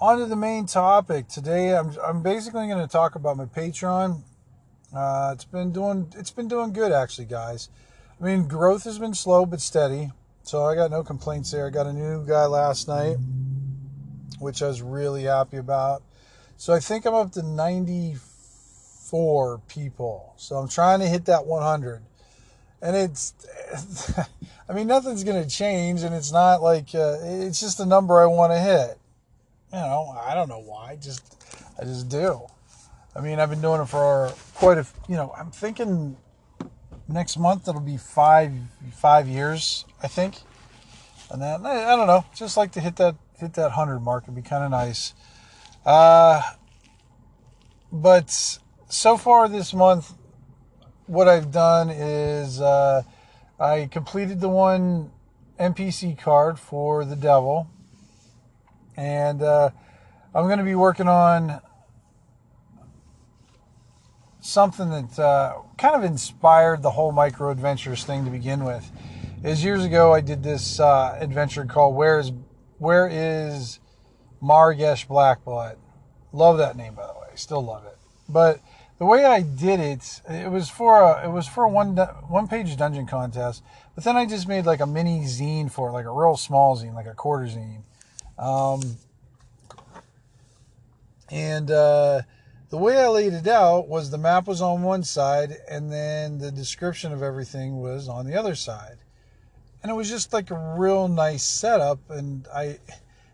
on 0.00 0.18
to 0.18 0.26
the 0.26 0.36
main 0.36 0.66
topic 0.66 1.28
today. 1.28 1.76
I'm 1.76 1.96
I'm 2.02 2.22
basically 2.22 2.66
going 2.66 2.80
to 2.80 2.88
talk 2.90 3.14
about 3.16 3.36
my 3.36 3.44
Patreon. 3.44 4.22
Uh, 4.94 5.32
it's 5.34 5.44
been 5.44 5.72
doing 5.72 6.10
it's 6.16 6.30
been 6.30 6.48
doing 6.48 6.72
good 6.72 6.92
actually, 6.92 7.26
guys. 7.26 7.68
I 8.20 8.24
mean, 8.24 8.48
growth 8.48 8.84
has 8.84 8.98
been 8.98 9.12
slow 9.14 9.44
but 9.46 9.60
steady, 9.60 10.10
so 10.42 10.64
I 10.64 10.74
got 10.74 10.90
no 10.90 11.02
complaints 11.02 11.50
there. 11.50 11.66
I 11.66 11.70
got 11.70 11.86
a 11.86 11.92
new 11.92 12.26
guy 12.26 12.46
last 12.46 12.88
night, 12.88 13.16
which 14.38 14.62
I 14.62 14.68
was 14.68 14.80
really 14.82 15.24
happy 15.24 15.58
about. 15.58 16.02
So 16.56 16.72
I 16.74 16.80
think 16.80 17.06
I'm 17.06 17.14
up 17.14 17.32
to 17.32 17.42
94 17.42 19.62
people. 19.68 20.34
So 20.36 20.56
I'm 20.56 20.68
trying 20.68 21.00
to 21.00 21.06
hit 21.06 21.24
that 21.26 21.46
100. 21.46 22.02
And 22.82 22.96
it's, 22.96 23.34
I 24.68 24.72
mean, 24.74 24.86
nothing's 24.86 25.24
going 25.24 25.42
to 25.42 25.48
change, 25.48 26.02
and 26.02 26.14
it's 26.14 26.32
not 26.32 26.62
like 26.62 26.94
uh, 26.94 27.16
it's 27.22 27.60
just 27.60 27.80
a 27.80 27.86
number 27.86 28.20
I 28.20 28.26
want 28.26 28.52
to 28.52 28.58
hit 28.58 28.99
you 29.72 29.78
know, 29.78 30.16
I 30.20 30.34
don't 30.34 30.48
know 30.48 30.60
why. 30.60 30.96
Just 30.96 31.36
I 31.78 31.84
just 31.84 32.08
do. 32.08 32.46
I 33.14 33.20
mean, 33.20 33.40
I've 33.40 33.50
been 33.50 33.60
doing 33.60 33.80
it 33.80 33.86
for 33.86 34.32
quite 34.54 34.78
a. 34.78 34.86
You 35.08 35.16
know, 35.16 35.32
I'm 35.36 35.50
thinking 35.50 36.16
next 37.08 37.36
month 37.38 37.68
it'll 37.68 37.80
be 37.80 37.96
five 37.96 38.52
five 38.94 39.28
years. 39.28 39.84
I 40.02 40.08
think, 40.08 40.36
and 41.30 41.40
then 41.40 41.64
I, 41.64 41.92
I 41.92 41.96
don't 41.96 42.06
know. 42.06 42.24
Just 42.34 42.56
like 42.56 42.72
to 42.72 42.80
hit 42.80 42.96
that 42.96 43.16
hit 43.38 43.54
that 43.54 43.72
hundred 43.72 44.00
mark. 44.00 44.24
It'd 44.24 44.34
be 44.34 44.42
kind 44.42 44.64
of 44.64 44.70
nice. 44.70 45.14
Uh, 45.84 46.42
but 47.92 48.58
so 48.88 49.16
far 49.16 49.48
this 49.48 49.72
month, 49.72 50.12
what 51.06 51.28
I've 51.28 51.50
done 51.50 51.90
is 51.90 52.60
uh, 52.60 53.02
I 53.58 53.88
completed 53.90 54.40
the 54.40 54.48
one 54.48 55.10
NPC 55.58 56.18
card 56.18 56.58
for 56.58 57.04
the 57.04 57.16
devil 57.16 57.68
and 59.00 59.42
uh, 59.42 59.70
I'm 60.34 60.44
going 60.44 60.58
to 60.58 60.64
be 60.64 60.74
working 60.74 61.08
on 61.08 61.62
something 64.40 64.90
that 64.90 65.18
uh, 65.18 65.54
kind 65.78 65.94
of 65.94 66.04
inspired 66.04 66.82
the 66.82 66.90
whole 66.90 67.10
micro 67.10 67.50
adventures 67.50 68.04
thing 68.04 68.26
to 68.26 68.30
begin 68.30 68.62
with. 68.62 68.90
Is 69.42 69.64
years 69.64 69.86
ago 69.86 70.12
I 70.12 70.20
did 70.20 70.42
this 70.42 70.78
uh, 70.78 71.16
adventure 71.18 71.64
called 71.64 71.96
"Where 71.96 72.20
is 72.20 72.30
Where 72.76 73.08
is 73.10 73.80
Margesh 74.42 75.06
Blackblood." 75.06 75.76
Love 76.32 76.58
that 76.58 76.76
name 76.76 76.94
by 76.94 77.06
the 77.06 77.14
way, 77.14 77.28
still 77.36 77.64
love 77.64 77.86
it. 77.86 77.96
But 78.28 78.60
the 78.98 79.06
way 79.06 79.24
I 79.24 79.40
did 79.40 79.80
it, 79.80 80.20
it 80.28 80.50
was 80.50 80.68
for 80.68 81.00
a 81.00 81.24
it 81.24 81.30
was 81.30 81.48
for 81.48 81.64
a 81.64 81.70
one 81.70 81.96
one 81.96 82.48
page 82.48 82.76
dungeon 82.76 83.06
contest. 83.06 83.62
But 83.94 84.04
then 84.04 84.18
I 84.18 84.26
just 84.26 84.46
made 84.46 84.66
like 84.66 84.80
a 84.80 84.86
mini 84.86 85.22
zine 85.22 85.70
for 85.70 85.88
it, 85.88 85.92
like 85.92 86.04
a 86.04 86.12
real 86.12 86.36
small 86.36 86.76
zine, 86.76 86.94
like 86.94 87.06
a 87.06 87.14
quarter 87.14 87.46
zine 87.46 87.84
um, 88.40 88.96
and 91.30 91.70
uh, 91.70 92.22
the 92.70 92.78
way 92.78 92.96
I 92.98 93.08
laid 93.08 93.34
it 93.34 93.46
out 93.46 93.86
was 93.86 94.10
the 94.10 94.18
map 94.18 94.48
was 94.48 94.62
on 94.62 94.82
one 94.82 95.04
side, 95.04 95.56
and 95.70 95.92
then 95.92 96.38
the 96.38 96.50
description 96.50 97.12
of 97.12 97.22
everything 97.22 97.80
was 97.80 98.08
on 98.08 98.26
the 98.26 98.36
other 98.36 98.54
side. 98.54 98.96
And 99.82 99.90
it 99.90 99.94
was 99.94 100.08
just 100.08 100.32
like 100.32 100.50
a 100.50 100.74
real 100.78 101.06
nice 101.06 101.42
setup. 101.42 101.98
And 102.10 102.48
I, 102.54 102.78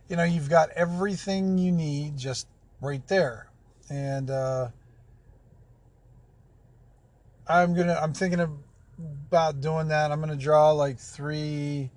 you 0.09 0.17
know, 0.17 0.25
you've 0.25 0.51
got 0.51 0.71
everything 0.71 1.59
you 1.59 1.73
need 1.73 2.17
just 2.17 2.49
right 2.81 3.07
there. 3.09 3.49
And 3.89 4.31
uh, 4.31 4.69
I'm 7.49 7.75
gonna, 7.75 7.99
I'm 8.01 8.13
thinking 8.13 8.41
about 8.99 9.61
doing 9.61 9.89
that. 9.89 10.11
I'm 10.11 10.21
gonna 10.21 10.37
draw 10.37 10.73
like 10.73 10.99
three, 10.99 11.91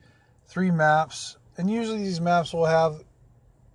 three 0.47 0.71
maps 0.71 1.37
and 1.59 1.69
usually 1.69 1.97
these 1.97 2.21
maps 2.21 2.53
will 2.53 2.65
have 2.65 3.03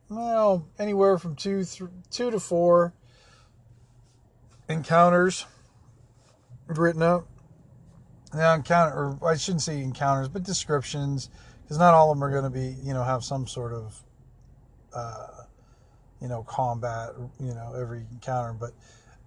well 0.08 0.66
anywhere 0.78 1.18
from 1.18 1.36
two 1.36 1.64
th- 1.64 1.90
two 2.10 2.30
to 2.30 2.40
four 2.40 2.94
encounters 4.70 5.44
written 6.66 7.02
up. 7.02 7.28
Now 8.32 8.54
encounter, 8.54 8.94
or 9.20 9.28
I 9.28 9.36
shouldn't 9.36 9.60
say 9.60 9.82
encounters, 9.82 10.30
but 10.30 10.44
descriptions, 10.44 11.28
because 11.62 11.76
not 11.76 11.92
all 11.92 12.10
of 12.10 12.16
them 12.16 12.24
are 12.24 12.30
going 12.30 12.44
to 12.44 12.50
be 12.50 12.74
you 12.82 12.94
know 12.94 13.04
have 13.04 13.22
some 13.22 13.46
sort 13.46 13.74
of 13.74 14.02
uh, 14.94 15.44
you 16.22 16.28
know 16.28 16.42
combat 16.42 17.10
you 17.38 17.52
know 17.52 17.74
every 17.78 18.06
encounter, 18.12 18.54
but 18.54 18.72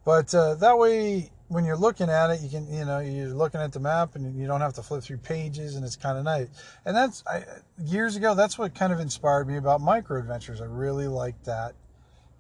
but 0.04 0.34
uh, 0.34 0.56
that 0.56 0.80
way 0.80 1.30
when 1.50 1.64
you're 1.64 1.78
looking 1.78 2.10
at 2.10 2.30
it, 2.30 2.42
you 2.42 2.50
can, 2.50 2.72
you 2.72 2.84
know, 2.84 3.00
you're 3.00 3.30
looking 3.30 3.62
at 3.62 3.72
the 3.72 3.80
map 3.80 4.16
and 4.16 4.38
you 4.38 4.48
don't 4.48 4.62
have 4.62 4.74
to 4.74 4.84
flip 4.84 5.04
through 5.04 5.18
pages 5.18 5.76
and 5.76 5.86
it's 5.86 5.96
kind 5.96 6.18
of 6.18 6.26
nice. 6.26 6.48
And 6.86 6.96
that's, 6.96 7.24
I, 7.26 7.44
years 7.86 8.16
ago, 8.16 8.36
that's 8.36 8.58
what 8.58 8.76
kind 8.76 8.92
of 8.92 9.00
inspired 9.00 9.48
me 9.48 9.58
about 9.58 9.80
micro 9.80 10.20
adventures. 10.20 10.60
I 10.60 10.66
really 10.66 11.08
liked 11.08 11.46
that. 11.46 11.74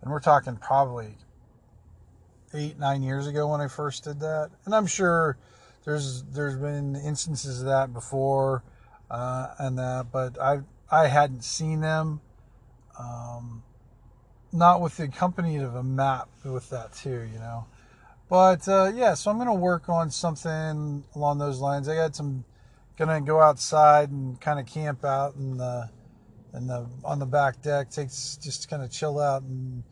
And 0.01 0.11
we're 0.11 0.19
talking 0.19 0.57
probably 0.57 1.15
eight, 2.53 2.77
nine 2.77 3.01
years 3.01 3.27
ago 3.27 3.47
when 3.47 3.61
I 3.61 3.67
first 3.67 4.03
did 4.03 4.19
that. 4.19 4.51
And 4.65 4.75
I'm 4.75 4.87
sure 4.87 5.37
there's, 5.85 6.23
there's 6.23 6.57
been 6.57 6.95
instances 6.95 7.61
of 7.61 7.67
that 7.67 7.93
before, 7.93 8.63
uh, 9.09 9.53
and 9.57 9.77
that, 9.79 10.07
but 10.11 10.39
I, 10.39 10.59
I 10.91 11.07
hadn't 11.07 11.43
seen 11.43 11.79
them. 11.79 12.19
Um, 12.99 13.63
not 14.51 14.81
with 14.81 14.97
the 14.97 15.03
accompaniment 15.03 15.63
of 15.63 15.75
a 15.75 15.83
map 15.83 16.29
with 16.43 16.69
that 16.71 16.93
too, 16.93 17.27
you 17.31 17.39
know. 17.39 17.65
But 18.29 18.67
uh, 18.67 18.91
yeah, 18.93 19.13
so 19.13 19.31
I'm 19.31 19.38
gonna 19.38 19.53
work 19.53 19.88
on 19.88 20.12
something 20.12 21.03
along 21.15 21.38
those 21.38 21.60
lines. 21.60 21.88
I 21.88 21.96
got 21.96 22.15
some 22.15 22.43
gonna 22.98 23.22
go 23.22 23.39
outside 23.39 24.12
and 24.12 24.39
kind 24.41 24.60
of 24.60 24.65
camp 24.65 25.05
out 25.05 25.36
in 25.36 25.57
the 25.57 25.89
in 26.53 26.67
the 26.67 26.89
on 27.05 27.19
the 27.19 27.25
back 27.25 27.62
deck. 27.62 27.89
Takes 27.89 28.38
just 28.41 28.69
kind 28.69 28.84
of 28.84 28.91
chill 28.91 29.19
out 29.19 29.43
and 29.43 29.84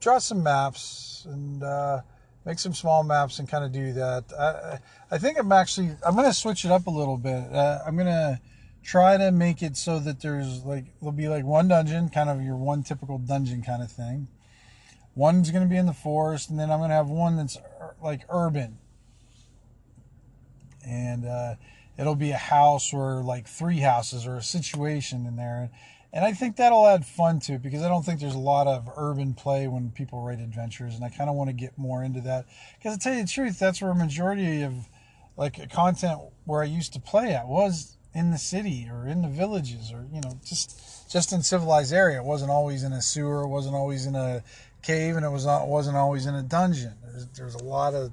draw 0.00 0.18
some 0.18 0.42
maps 0.42 1.26
and 1.30 1.62
uh, 1.62 2.00
make 2.44 2.58
some 2.58 2.74
small 2.74 3.04
maps 3.04 3.38
and 3.38 3.48
kind 3.48 3.64
of 3.64 3.70
do 3.70 3.92
that. 3.92 4.24
I 4.36 4.80
I 5.14 5.18
think 5.18 5.38
I'm 5.38 5.52
actually 5.52 5.90
I'm 6.04 6.16
gonna 6.16 6.32
switch 6.32 6.64
it 6.64 6.72
up 6.72 6.88
a 6.88 6.90
little 6.90 7.18
bit. 7.18 7.52
Uh, 7.52 7.82
I'm 7.86 7.96
gonna 7.96 8.40
try 8.82 9.16
to 9.16 9.30
make 9.30 9.62
it 9.62 9.76
so 9.76 10.00
that 10.00 10.20
there's 10.20 10.64
like 10.64 10.86
there'll 10.98 11.12
be 11.12 11.28
like 11.28 11.44
one 11.44 11.68
dungeon, 11.68 12.08
kind 12.08 12.30
of 12.30 12.42
your 12.42 12.56
one 12.56 12.82
typical 12.82 13.18
dungeon 13.18 13.62
kind 13.62 13.80
of 13.80 13.92
thing 13.92 14.26
One's 15.16 15.50
going 15.50 15.64
to 15.64 15.68
be 15.68 15.78
in 15.78 15.86
the 15.86 15.94
forest, 15.94 16.50
and 16.50 16.60
then 16.60 16.70
I'm 16.70 16.78
going 16.78 16.90
to 16.90 16.94
have 16.94 17.08
one 17.08 17.36
that's 17.36 17.56
like 18.02 18.22
urban. 18.28 18.78
And 20.86 21.26
uh, 21.26 21.54
it'll 21.98 22.14
be 22.14 22.30
a 22.30 22.36
house 22.36 22.92
or 22.92 23.22
like 23.22 23.46
three 23.46 23.78
houses 23.78 24.26
or 24.26 24.36
a 24.36 24.42
situation 24.42 25.26
in 25.26 25.36
there. 25.36 25.70
And 26.12 26.24
I 26.24 26.32
think 26.32 26.56
that'll 26.56 26.86
add 26.86 27.04
fun 27.04 27.40
to 27.40 27.54
it 27.54 27.62
because 27.62 27.82
I 27.82 27.88
don't 27.88 28.04
think 28.04 28.20
there's 28.20 28.34
a 28.34 28.38
lot 28.38 28.66
of 28.66 28.88
urban 28.96 29.34
play 29.34 29.68
when 29.68 29.90
people 29.90 30.22
write 30.22 30.38
adventures. 30.38 30.94
And 30.94 31.04
I 31.04 31.08
kind 31.08 31.28
of 31.28 31.36
want 31.36 31.50
to 31.50 31.54
get 31.54 31.76
more 31.76 32.02
into 32.02 32.20
that. 32.22 32.46
Because 32.78 32.96
to 32.96 33.02
tell 33.02 33.14
you 33.14 33.22
the 33.22 33.28
truth, 33.28 33.58
that's 33.58 33.82
where 33.82 33.90
a 33.90 33.94
majority 33.94 34.62
of 34.62 34.88
like 35.36 35.70
content 35.70 36.20
where 36.44 36.62
I 36.62 36.66
used 36.66 36.92
to 36.94 37.00
play 37.00 37.34
at 37.34 37.46
was 37.46 37.96
in 38.14 38.30
the 38.30 38.38
city 38.38 38.88
or 38.90 39.06
in 39.06 39.20
the 39.20 39.28
villages 39.28 39.92
or 39.92 40.06
you 40.10 40.22
know 40.22 40.40
just 40.42 41.10
just 41.10 41.32
in 41.32 41.42
civilized 41.42 41.92
area. 41.92 42.18
It 42.18 42.24
wasn't 42.24 42.50
always 42.50 42.82
in 42.82 42.92
a 42.92 43.02
sewer. 43.02 43.42
It 43.42 43.48
wasn't 43.48 43.74
always 43.74 44.06
in 44.06 44.14
a 44.14 44.42
cave, 44.86 45.16
and 45.16 45.24
it 45.24 45.30
was 45.30 45.44
not 45.44 45.66
wasn't 45.66 45.96
always 45.96 46.26
in 46.26 46.34
a 46.34 46.42
dungeon. 46.42 46.94
There's, 47.02 47.26
there's 47.28 47.54
a 47.54 47.64
lot 47.64 47.94
of 47.94 48.12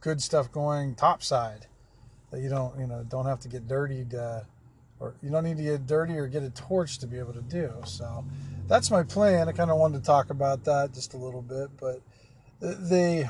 good 0.00 0.22
stuff 0.22 0.52
going 0.52 0.94
topside 0.94 1.66
that 2.30 2.40
you 2.40 2.48
don't 2.48 2.78
you 2.78 2.86
know 2.86 3.04
don't 3.08 3.26
have 3.26 3.40
to 3.40 3.48
get 3.48 3.66
dirtied 3.66 4.14
uh, 4.14 4.40
or 5.00 5.14
you 5.22 5.30
don't 5.30 5.44
need 5.44 5.56
to 5.56 5.62
get 5.62 5.86
dirty 5.86 6.16
or 6.16 6.28
get 6.28 6.42
a 6.42 6.50
torch 6.50 6.98
to 6.98 7.06
be 7.06 7.18
able 7.18 7.32
to 7.32 7.42
do. 7.42 7.72
So 7.84 8.24
that's 8.68 8.90
my 8.90 9.02
plan. 9.02 9.48
I 9.48 9.52
kind 9.52 9.70
of 9.70 9.78
wanted 9.78 9.98
to 9.98 10.04
talk 10.04 10.30
about 10.30 10.64
that 10.64 10.92
just 10.92 11.14
a 11.14 11.16
little 11.16 11.42
bit, 11.42 11.70
but 11.80 12.00
they 12.60 13.28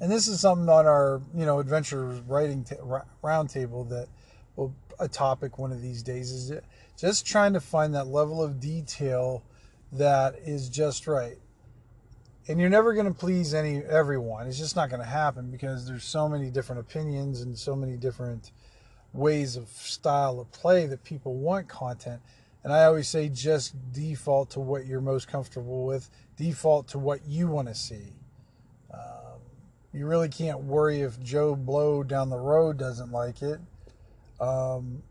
and 0.00 0.10
this 0.10 0.28
is 0.28 0.40
something 0.40 0.68
on 0.68 0.86
our 0.86 1.20
you 1.34 1.46
know 1.46 1.58
adventure 1.58 2.06
writing 2.26 2.64
t- 2.64 2.76
roundtable 3.22 3.88
that 3.88 4.08
will 4.56 4.74
a 5.00 5.08
topic 5.08 5.58
one 5.58 5.72
of 5.72 5.82
these 5.82 6.02
days 6.02 6.30
is 6.30 6.52
just 6.98 7.26
trying 7.26 7.54
to 7.54 7.60
find 7.60 7.94
that 7.94 8.06
level 8.06 8.42
of 8.42 8.60
detail 8.60 9.42
that 9.92 10.36
is 10.44 10.68
just 10.68 11.06
right. 11.06 11.36
And 12.48 12.58
you're 12.58 12.70
never 12.70 12.92
going 12.94 13.06
to 13.06 13.14
please 13.14 13.54
any 13.54 13.84
everyone. 13.84 14.48
It's 14.48 14.58
just 14.58 14.74
not 14.74 14.90
going 14.90 15.00
to 15.00 15.08
happen 15.08 15.50
because 15.50 15.86
there's 15.86 16.04
so 16.04 16.28
many 16.28 16.50
different 16.50 16.80
opinions 16.80 17.42
and 17.42 17.56
so 17.56 17.76
many 17.76 17.96
different 17.96 18.50
ways 19.12 19.56
of 19.56 19.68
style 19.68 20.40
of 20.40 20.50
play 20.50 20.86
that 20.86 21.04
people 21.04 21.34
want 21.34 21.68
content. 21.68 22.20
And 22.64 22.72
i 22.72 22.84
always 22.84 23.08
say 23.08 23.28
just 23.28 23.74
default 23.92 24.50
to 24.50 24.60
what 24.60 24.86
you're 24.86 25.00
most 25.00 25.28
comfortable 25.28 25.84
with. 25.84 26.08
Default 26.36 26.88
to 26.88 26.98
what 26.98 27.26
you 27.26 27.48
want 27.48 27.68
to 27.68 27.74
see. 27.74 28.14
Um, 28.92 29.40
you 29.92 30.06
really 30.06 30.28
can't 30.28 30.60
worry 30.60 31.02
if 31.02 31.20
joe 31.20 31.54
blow 31.54 32.02
down 32.02 32.30
the 32.30 32.38
road 32.38 32.78
doesn't 32.78 33.12
like 33.12 33.42
it. 33.42 33.60
Um, 34.40 35.02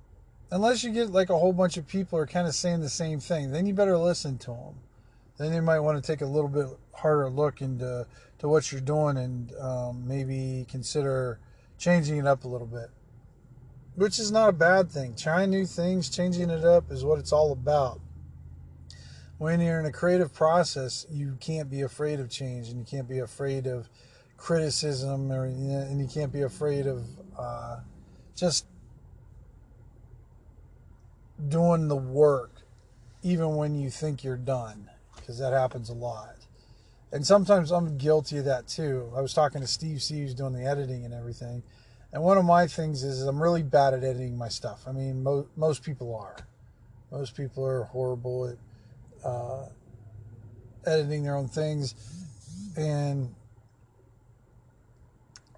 unless 0.51 0.83
you 0.83 0.91
get 0.91 1.09
like 1.09 1.29
a 1.29 1.37
whole 1.37 1.53
bunch 1.53 1.77
of 1.77 1.87
people 1.87 2.19
are 2.19 2.27
kind 2.27 2.47
of 2.47 2.53
saying 2.53 2.81
the 2.81 2.89
same 2.89 3.19
thing 3.19 3.51
then 3.51 3.65
you 3.65 3.73
better 3.73 3.97
listen 3.97 4.37
to 4.37 4.51
them 4.51 4.75
then 5.37 5.53
you 5.53 5.61
might 5.61 5.79
want 5.79 6.01
to 6.01 6.05
take 6.05 6.21
a 6.21 6.25
little 6.25 6.49
bit 6.49 6.67
harder 6.93 7.29
look 7.29 7.61
into 7.61 8.05
to 8.41 8.47
what 8.47 8.71
you're 8.71 8.81
doing 8.81 9.17
and 9.17 9.53
um, 9.59 10.07
maybe 10.07 10.65
consider 10.69 11.39
changing 11.77 12.17
it 12.17 12.25
up 12.25 12.43
a 12.43 12.47
little 12.47 12.65
bit. 12.65 12.89
Which 13.95 14.17
is 14.17 14.31
not 14.31 14.49
a 14.49 14.53
bad 14.53 14.89
thing. 14.89 15.15
Trying 15.15 15.51
new 15.51 15.65
things 15.65 16.09
changing 16.09 16.49
it 16.49 16.65
up 16.65 16.91
is 16.91 17.03
what 17.05 17.19
it's 17.19 17.31
all 17.31 17.51
about. 17.51 17.99
When 19.37 19.61
you're 19.61 19.79
in 19.79 19.85
a 19.85 19.91
creative 19.91 20.33
process 20.33 21.05
you 21.11 21.37
can't 21.39 21.69
be 21.69 21.81
afraid 21.81 22.19
of 22.19 22.29
change 22.29 22.69
and 22.69 22.79
you 22.79 22.85
can't 22.85 23.07
be 23.07 23.19
afraid 23.19 23.67
of 23.67 23.89
criticism 24.37 25.31
or 25.31 25.45
and 25.45 25.99
you 25.99 26.07
can't 26.07 26.31
be 26.31 26.41
afraid 26.41 26.87
of 26.87 27.03
uh, 27.37 27.79
just 28.35 28.65
doing 31.47 31.87
the 31.87 31.95
work 31.95 32.61
even 33.23 33.55
when 33.55 33.75
you 33.75 33.89
think 33.89 34.23
you're 34.23 34.37
done 34.37 34.89
because 35.15 35.39
that 35.39 35.53
happens 35.53 35.89
a 35.89 35.93
lot. 35.93 36.35
And 37.11 37.25
sometimes 37.25 37.71
I'm 37.71 37.97
guilty 37.97 38.37
of 38.37 38.45
that 38.45 38.67
too. 38.67 39.11
I 39.15 39.21
was 39.21 39.33
talking 39.33 39.61
to 39.61 39.67
Steve 39.67 40.01
C, 40.01 40.21
who's 40.21 40.33
doing 40.33 40.53
the 40.53 40.65
editing 40.65 41.05
and 41.05 41.13
everything. 41.13 41.63
And 42.13 42.23
one 42.23 42.37
of 42.37 42.45
my 42.45 42.67
things 42.67 43.03
is 43.03 43.21
I'm 43.21 43.41
really 43.41 43.63
bad 43.63 43.93
at 43.93 44.03
editing 44.03 44.37
my 44.37 44.49
stuff. 44.49 44.83
I 44.87 44.91
mean, 44.91 45.23
mo- 45.23 45.47
most 45.55 45.83
people 45.83 46.15
are. 46.15 46.37
Most 47.11 47.35
people 47.35 47.65
are 47.65 47.83
horrible 47.83 48.47
at 48.47 49.27
uh, 49.27 49.65
editing 50.85 51.23
their 51.23 51.35
own 51.35 51.47
things. 51.47 51.95
And 52.77 53.33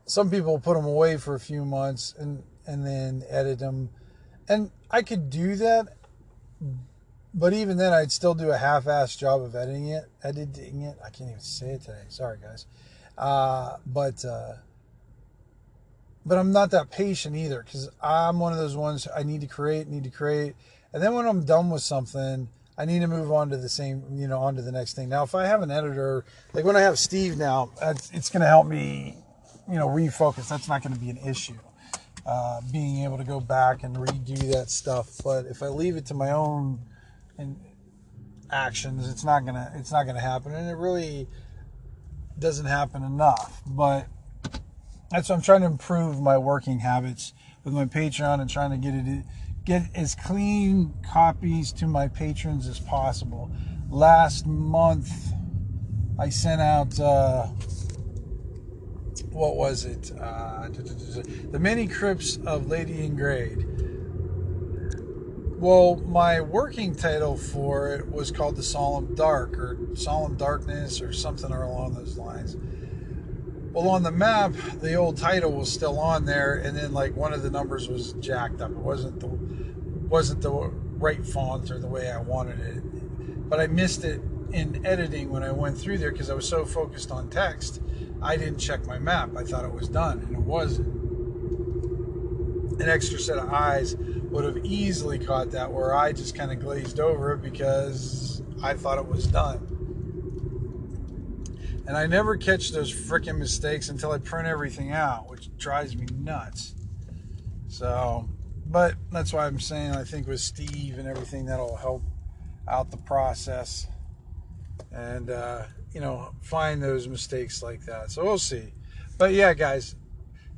some 0.06 0.30
people 0.30 0.60
put 0.60 0.76
them 0.76 0.86
away 0.86 1.18
for 1.18 1.36
a 1.36 1.40
few 1.40 1.66
months 1.66 2.16
and, 2.18 2.44
and 2.66 2.86
then 2.86 3.24
edit 3.30 3.60
them. 3.60 3.90
And 4.50 4.72
I 4.94 5.02
could 5.02 5.32
do 5.32 5.56
that, 5.56 5.88
but 7.34 7.52
even 7.52 7.78
then, 7.78 7.92
I'd 7.92 8.12
still 8.12 8.36
do 8.36 8.52
a 8.52 8.58
half-assed 8.58 9.18
job 9.18 9.42
of 9.42 9.56
editing 9.56 9.88
it. 9.88 10.04
Editing 10.24 10.84
it. 10.84 10.98
I 11.04 11.10
can't 11.10 11.32
even 11.32 11.42
say 11.42 11.72
it 11.72 11.82
today. 11.82 12.04
Sorry, 12.10 12.38
guys. 12.40 12.68
Uh, 13.18 13.78
but 13.88 14.24
uh, 14.24 14.54
but 16.26 16.38
I'm 16.38 16.52
not 16.52 16.70
that 16.72 16.92
patient 16.92 17.36
either 17.36 17.64
because 17.64 17.90
I'm 18.02 18.40
one 18.40 18.54
of 18.54 18.60
those 18.60 18.76
ones 18.76 19.08
I 19.16 19.24
need 19.24 19.42
to 19.42 19.48
create, 19.48 19.88
need 19.88 20.04
to 20.04 20.12
create, 20.12 20.56
and 20.94 21.02
then 21.02 21.16
when 21.16 21.26
I'm 21.26 21.44
done 21.44 21.72
with 21.72 21.82
something, 21.82 22.48
I 22.78 22.86
need 22.86 23.00
to 23.00 23.08
move 23.08 23.32
on 23.32 23.50
to 23.50 23.58
the 23.58 23.70
same, 23.70 24.04
you 24.14 24.28
know, 24.28 24.40
on 24.40 24.56
to 24.56 24.62
the 24.62 24.72
next 24.72 24.94
thing. 24.94 25.10
Now, 25.10 25.24
if 25.24 25.34
I 25.34 25.46
have 25.46 25.64
an 25.64 25.72
editor, 25.72 26.26
like 26.54 26.66
when 26.66 26.76
I 26.76 26.82
have 26.82 27.00
Steve 27.00 27.38
now, 27.38 27.72
it's 27.82 28.30
going 28.30 28.42
to 28.42 28.48
help 28.48 28.68
me, 28.68 29.18
you 29.68 29.76
know, 29.76 29.88
refocus. 29.88 30.50
That's 30.50 30.68
not 30.68 30.84
going 30.84 30.94
to 30.94 31.00
be 31.00 31.10
an 31.10 31.18
issue. 31.18 31.58
Uh, 32.26 32.62
being 32.72 33.04
able 33.04 33.18
to 33.18 33.24
go 33.26 33.42
back 33.42 33.84
and 33.84 33.98
redo 33.98 34.40
that 34.54 34.70
stuff. 34.70 35.18
But 35.24 35.46
if 35.46 35.62
I 35.62 35.68
leave 35.68 35.98
it 35.98 36.06
to 36.06 36.14
my 36.14 36.32
own 36.32 36.80
and 37.38 37.60
actions, 38.50 39.10
it's 39.10 39.26
not 39.26 39.46
gonna 39.46 39.74
it's 39.76 39.92
not 39.92 40.06
gonna 40.06 40.22
happen, 40.22 40.54
and 40.54 40.70
it 40.70 40.78
really 40.78 41.28
doesn't 42.40 42.66
happen 42.66 43.04
enough. 43.04 43.62
But 43.68 44.08
that's 45.12 45.28
what 45.28 45.36
I'm 45.36 45.42
trying 45.42 45.62
to 45.62 45.68
improve 45.68 46.22
my 46.22 46.38
working 46.38 46.80
habits 46.80 47.34
with 47.66 47.74
my 47.74 47.86
Patreon 47.86 48.40
and 48.40 48.50
trying 48.50 48.72
to 48.72 48.78
get 48.78 48.94
it 48.94 49.26
get 49.66 49.90
as 49.94 50.16
clean 50.16 50.94
copies 51.06 51.74
to 51.74 51.88
my 51.88 52.08
patrons 52.08 52.68
as 52.68 52.80
possible. 52.80 53.52
Last 53.90 54.48
month, 54.48 55.12
I 56.18 56.30
sent 56.30 56.62
out. 56.62 56.98
Uh, 56.98 57.48
what 59.32 59.56
was 59.56 59.86
it? 59.86 60.12
Uh, 60.20 60.70
the 60.70 61.60
Many 61.60 61.88
crypts 61.88 62.38
of 62.46 62.68
Lady 62.68 63.06
in 63.06 63.16
Grade. 63.16 63.66
Well, 65.60 65.96
my 66.06 66.42
working 66.42 66.94
title 66.94 67.38
for 67.38 67.94
it 67.94 68.12
was 68.12 68.32
called 68.32 68.58
The 68.58 68.64
Solemn 68.64 69.16
Dark 69.16 69.58
or 69.58 69.78
Solemn 69.96 70.36
Darkness 70.36 71.02
or 71.02 71.14
something 71.14 71.52
along 71.52 71.94
those 71.94 72.18
lines. 72.18 72.58
Well, 73.72 73.88
on 73.90 74.04
the 74.04 74.12
map, 74.12 74.54
the 74.82 74.96
old 74.96 75.18
title 75.18 75.52
was 75.52 75.72
still 75.72 76.00
on 76.00 76.26
there, 76.26 76.56
and 76.56 76.78
then 76.78 76.94
like 76.94 77.16
one 77.16 77.34
of 77.34 77.44
the 77.44 77.50
numbers 77.50 77.88
was 77.88 78.14
jacked 78.14 78.62
up. 78.62 78.72
It 78.72 78.78
wasn't 78.78 79.20
the 79.20 79.28
wasn't 79.28 80.42
the 80.42 80.52
right 80.52 81.26
font 81.26 81.72
or 81.72 81.80
the 81.80 81.88
way 81.88 82.12
I 82.12 82.20
wanted 82.20 82.60
it. 82.60 83.50
But 83.50 83.60
I 83.60 83.68
missed 83.68 84.04
it 84.04 84.22
in 84.54 84.86
editing 84.86 85.32
when 85.32 85.44
I 85.44 85.52
went 85.52 85.78
through 85.78 85.98
there 85.98 86.12
because 86.12 86.30
I 86.30 86.36
was 86.36 86.48
so 86.48 86.64
focused 86.64 87.12
on 87.12 87.30
text. 87.30 87.82
I 88.22 88.38
didn't 88.38 88.60
check 88.60 88.86
my 88.86 89.00
map. 89.00 89.32
I 89.36 89.44
thought 89.44 89.66
it 89.66 89.74
was 89.74 89.90
done, 89.90 90.20
and 90.20 90.34
it 90.34 90.42
wasn't. 90.42 91.02
An 92.80 92.90
extra 92.90 93.20
set 93.20 93.38
of 93.38 93.52
eyes 93.52 93.96
would 93.96 94.46
have 94.46 94.66
easily 94.66 95.20
caught 95.20 95.52
that 95.52 95.72
where 95.72 95.96
I 95.96 96.12
just 96.12 96.36
kind 96.36 96.52
of 96.52 96.60
glazed 96.60 97.00
over 97.00 97.34
it 97.34 97.42
because 97.42 98.42
I 98.64 98.74
thought 98.74 98.98
it 98.98 99.08
was 99.08 99.28
done. 99.28 99.70
And 101.86 101.98
I 101.98 102.06
never 102.08 102.38
catch 102.38 102.72
those 102.72 102.92
freaking 102.94 103.38
mistakes 103.38 103.90
until 103.90 104.12
I 104.12 104.18
print 104.18 104.48
everything 104.48 104.92
out, 104.92 105.30
which 105.30 105.56
drives 105.58 105.96
me 105.96 106.08
nuts. 106.18 106.76
So, 107.68 108.30
but 108.66 108.96
that's 109.12 109.34
why 109.34 109.46
I'm 109.46 109.60
saying 109.60 109.92
I 109.92 110.04
think 110.04 110.28
with 110.28 110.40
Steve 110.40 110.98
and 110.98 111.08
everything 111.08 111.46
that'll 111.46 111.76
help 111.76 112.04
out 112.68 112.90
the 112.92 112.98
process 112.98 113.88
and, 114.94 115.30
uh, 115.30 115.64
you 115.94 116.02
know, 116.02 116.34
find 116.42 116.82
those 116.82 117.08
mistakes 117.08 117.64
like 117.64 117.86
that. 117.86 118.12
So 118.12 118.24
we'll 118.24 118.38
see. 118.38 118.74
But 119.18 119.34
yeah, 119.34 119.54
guys, 119.54 119.96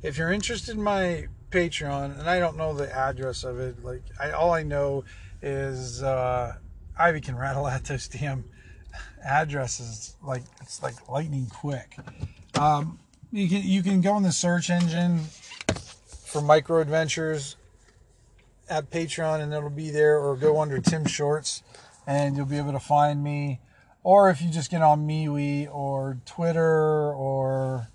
if 0.02 0.18
you're 0.18 0.32
interested 0.32 0.76
in 0.76 0.82
my 0.82 1.26
Patreon, 1.50 2.18
and 2.18 2.28
I 2.28 2.38
don't 2.38 2.56
know 2.56 2.74
the 2.74 2.94
address 2.94 3.44
of 3.44 3.58
it. 3.58 3.82
Like, 3.82 4.02
I, 4.20 4.32
all 4.32 4.52
I 4.52 4.62
know 4.62 5.04
is 5.42 6.02
uh, 6.02 6.56
Ivy 6.98 7.20
can 7.20 7.36
rattle 7.36 7.66
out 7.66 7.84
those 7.84 8.08
damn 8.08 8.44
addresses 9.24 10.16
like 10.22 10.42
it's 10.60 10.82
like 10.82 11.08
lightning 11.08 11.46
quick. 11.46 11.96
Um, 12.58 12.98
you 13.32 13.48
can 13.48 13.62
you 13.62 13.82
can 13.82 14.00
go 14.00 14.16
in 14.16 14.22
the 14.22 14.32
search 14.32 14.70
engine 14.70 15.20
for 16.08 16.40
micro 16.40 16.80
adventures 16.80 17.56
at 18.68 18.90
Patreon, 18.90 19.40
and 19.40 19.52
it'll 19.52 19.70
be 19.70 19.90
there, 19.90 20.18
or 20.18 20.36
go 20.36 20.60
under 20.60 20.80
Tim 20.80 21.06
Shorts, 21.06 21.62
and 22.06 22.36
you'll 22.36 22.46
be 22.46 22.58
able 22.58 22.72
to 22.72 22.80
find 22.80 23.22
me. 23.22 23.60
Or 24.06 24.30
if 24.30 24.40
you 24.40 24.50
just 24.50 24.70
get 24.70 24.82
on 24.82 25.04
MeWe 25.04 25.68
or 25.74 26.18
Twitter 26.26 27.12
or 27.12 27.88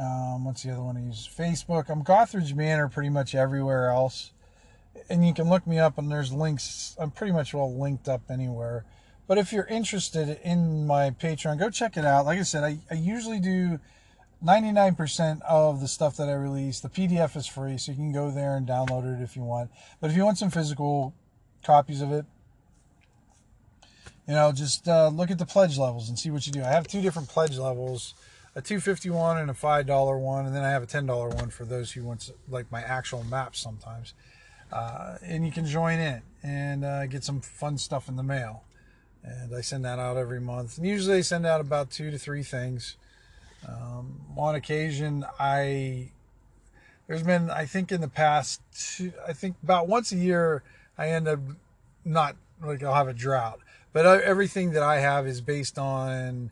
um, 0.00 0.46
what's 0.46 0.62
the 0.62 0.70
other 0.70 0.80
one 0.80 0.96
I 0.96 1.02
use? 1.02 1.28
Facebook. 1.30 1.90
I'm 1.90 2.02
Gothridge 2.02 2.54
Manor 2.54 2.88
pretty 2.88 3.10
much 3.10 3.34
everywhere 3.34 3.90
else. 3.90 4.32
And 5.10 5.26
you 5.26 5.34
can 5.34 5.50
look 5.50 5.66
me 5.66 5.78
up 5.78 5.98
and 5.98 6.10
there's 6.10 6.32
links. 6.32 6.96
I'm 6.98 7.10
pretty 7.10 7.34
much 7.34 7.52
well 7.52 7.78
linked 7.78 8.08
up 8.08 8.22
anywhere. 8.30 8.86
But 9.26 9.36
if 9.36 9.52
you're 9.52 9.66
interested 9.66 10.40
in 10.42 10.86
my 10.86 11.10
Patreon, 11.10 11.58
go 11.58 11.68
check 11.68 11.98
it 11.98 12.06
out. 12.06 12.24
Like 12.24 12.38
I 12.38 12.42
said, 12.42 12.64
I, 12.64 12.78
I 12.90 12.94
usually 12.94 13.40
do 13.40 13.80
99% 14.42 15.42
of 15.42 15.82
the 15.82 15.88
stuff 15.88 16.16
that 16.16 16.30
I 16.30 16.32
release. 16.32 16.80
The 16.80 16.88
PDF 16.88 17.36
is 17.36 17.46
free, 17.46 17.76
so 17.76 17.92
you 17.92 17.96
can 17.96 18.10
go 18.10 18.30
there 18.30 18.56
and 18.56 18.66
download 18.66 19.20
it 19.20 19.22
if 19.22 19.36
you 19.36 19.42
want. 19.42 19.70
But 20.00 20.10
if 20.10 20.16
you 20.16 20.24
want 20.24 20.38
some 20.38 20.48
physical 20.48 21.14
copies 21.62 22.00
of 22.00 22.10
it, 22.10 22.24
you 24.26 24.34
know, 24.34 24.52
just 24.52 24.88
uh, 24.88 25.08
look 25.08 25.30
at 25.30 25.38
the 25.38 25.46
pledge 25.46 25.78
levels 25.78 26.08
and 26.08 26.18
see 26.18 26.30
what 26.30 26.46
you 26.46 26.52
do. 26.52 26.62
I 26.62 26.70
have 26.70 26.86
two 26.86 27.00
different 27.02 27.28
pledge 27.28 27.58
levels 27.58 28.14
a 28.56 28.62
251 28.62 29.38
and 29.38 29.50
a 29.50 29.54
$5 29.54 30.20
one 30.20 30.46
and 30.46 30.54
then 30.54 30.62
I 30.62 30.70
have 30.70 30.82
a 30.82 30.86
$10 30.86 31.34
one 31.34 31.50
for 31.50 31.64
those 31.64 31.90
who 31.92 32.04
want 32.04 32.30
like 32.48 32.70
my 32.70 32.82
actual 32.82 33.24
maps 33.24 33.58
sometimes. 33.58 34.14
uh, 34.72 35.18
and 35.22 35.44
you 35.44 35.52
can 35.52 35.66
join 35.66 35.98
in 35.98 36.22
and 36.42 36.84
uh, 36.84 37.06
get 37.06 37.24
some 37.24 37.40
fun 37.40 37.78
stuff 37.78 38.08
in 38.08 38.16
the 38.16 38.22
mail. 38.22 38.64
And 39.22 39.54
I 39.54 39.60
send 39.60 39.84
that 39.84 39.98
out 39.98 40.16
every 40.16 40.40
month. 40.40 40.78
And 40.78 40.86
usually 40.86 41.18
I 41.18 41.20
send 41.22 41.46
out 41.46 41.60
about 41.60 41.90
two 41.90 42.10
to 42.10 42.18
three 42.18 42.42
things. 42.42 42.96
Um, 43.66 44.20
on 44.36 44.54
occasion, 44.54 45.24
I 45.38 46.10
there's 47.06 47.22
been 47.22 47.50
I 47.50 47.64
think 47.64 47.90
in 47.92 48.02
the 48.02 48.08
past 48.08 48.60
two, 48.76 49.12
I 49.26 49.32
think 49.32 49.56
about 49.62 49.88
once 49.88 50.12
a 50.12 50.16
year 50.16 50.62
I 50.98 51.08
end 51.08 51.26
up 51.28 51.38
not 52.04 52.36
like 52.62 52.82
I'll 52.82 52.94
have 52.94 53.08
a 53.08 53.14
drought, 53.14 53.60
but 53.94 54.04
everything 54.22 54.72
that 54.72 54.82
I 54.82 54.98
have 54.98 55.26
is 55.26 55.40
based 55.40 55.78
on 55.78 56.50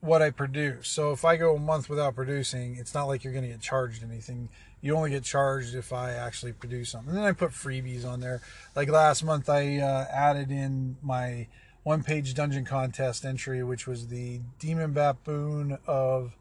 what 0.00 0.22
I 0.22 0.30
produce. 0.30 0.88
So 0.88 1.12
if 1.12 1.24
I 1.24 1.36
go 1.36 1.54
a 1.54 1.58
month 1.58 1.90
without 1.90 2.14
producing, 2.14 2.76
it's 2.76 2.94
not 2.94 3.04
like 3.04 3.22
you're 3.22 3.34
going 3.34 3.44
to 3.44 3.50
get 3.50 3.60
charged 3.60 4.02
anything. 4.02 4.48
You 4.80 4.96
only 4.96 5.10
get 5.10 5.24
charged 5.24 5.74
if 5.74 5.92
I 5.92 6.12
actually 6.12 6.52
produce 6.52 6.88
something. 6.88 7.10
And 7.10 7.18
then 7.18 7.24
I 7.24 7.32
put 7.32 7.50
freebies 7.50 8.06
on 8.06 8.20
there. 8.20 8.40
Like 8.74 8.88
last 8.88 9.22
month, 9.22 9.50
I 9.50 9.76
uh, 9.78 10.06
added 10.10 10.50
in 10.50 10.96
my 11.02 11.48
one 11.82 12.02
page 12.02 12.32
dungeon 12.32 12.64
contest 12.64 13.26
entry, 13.26 13.62
which 13.62 13.86
was 13.86 14.08
the 14.08 14.40
Demon 14.58 14.94
Baboon 14.94 15.76
of 15.86 16.34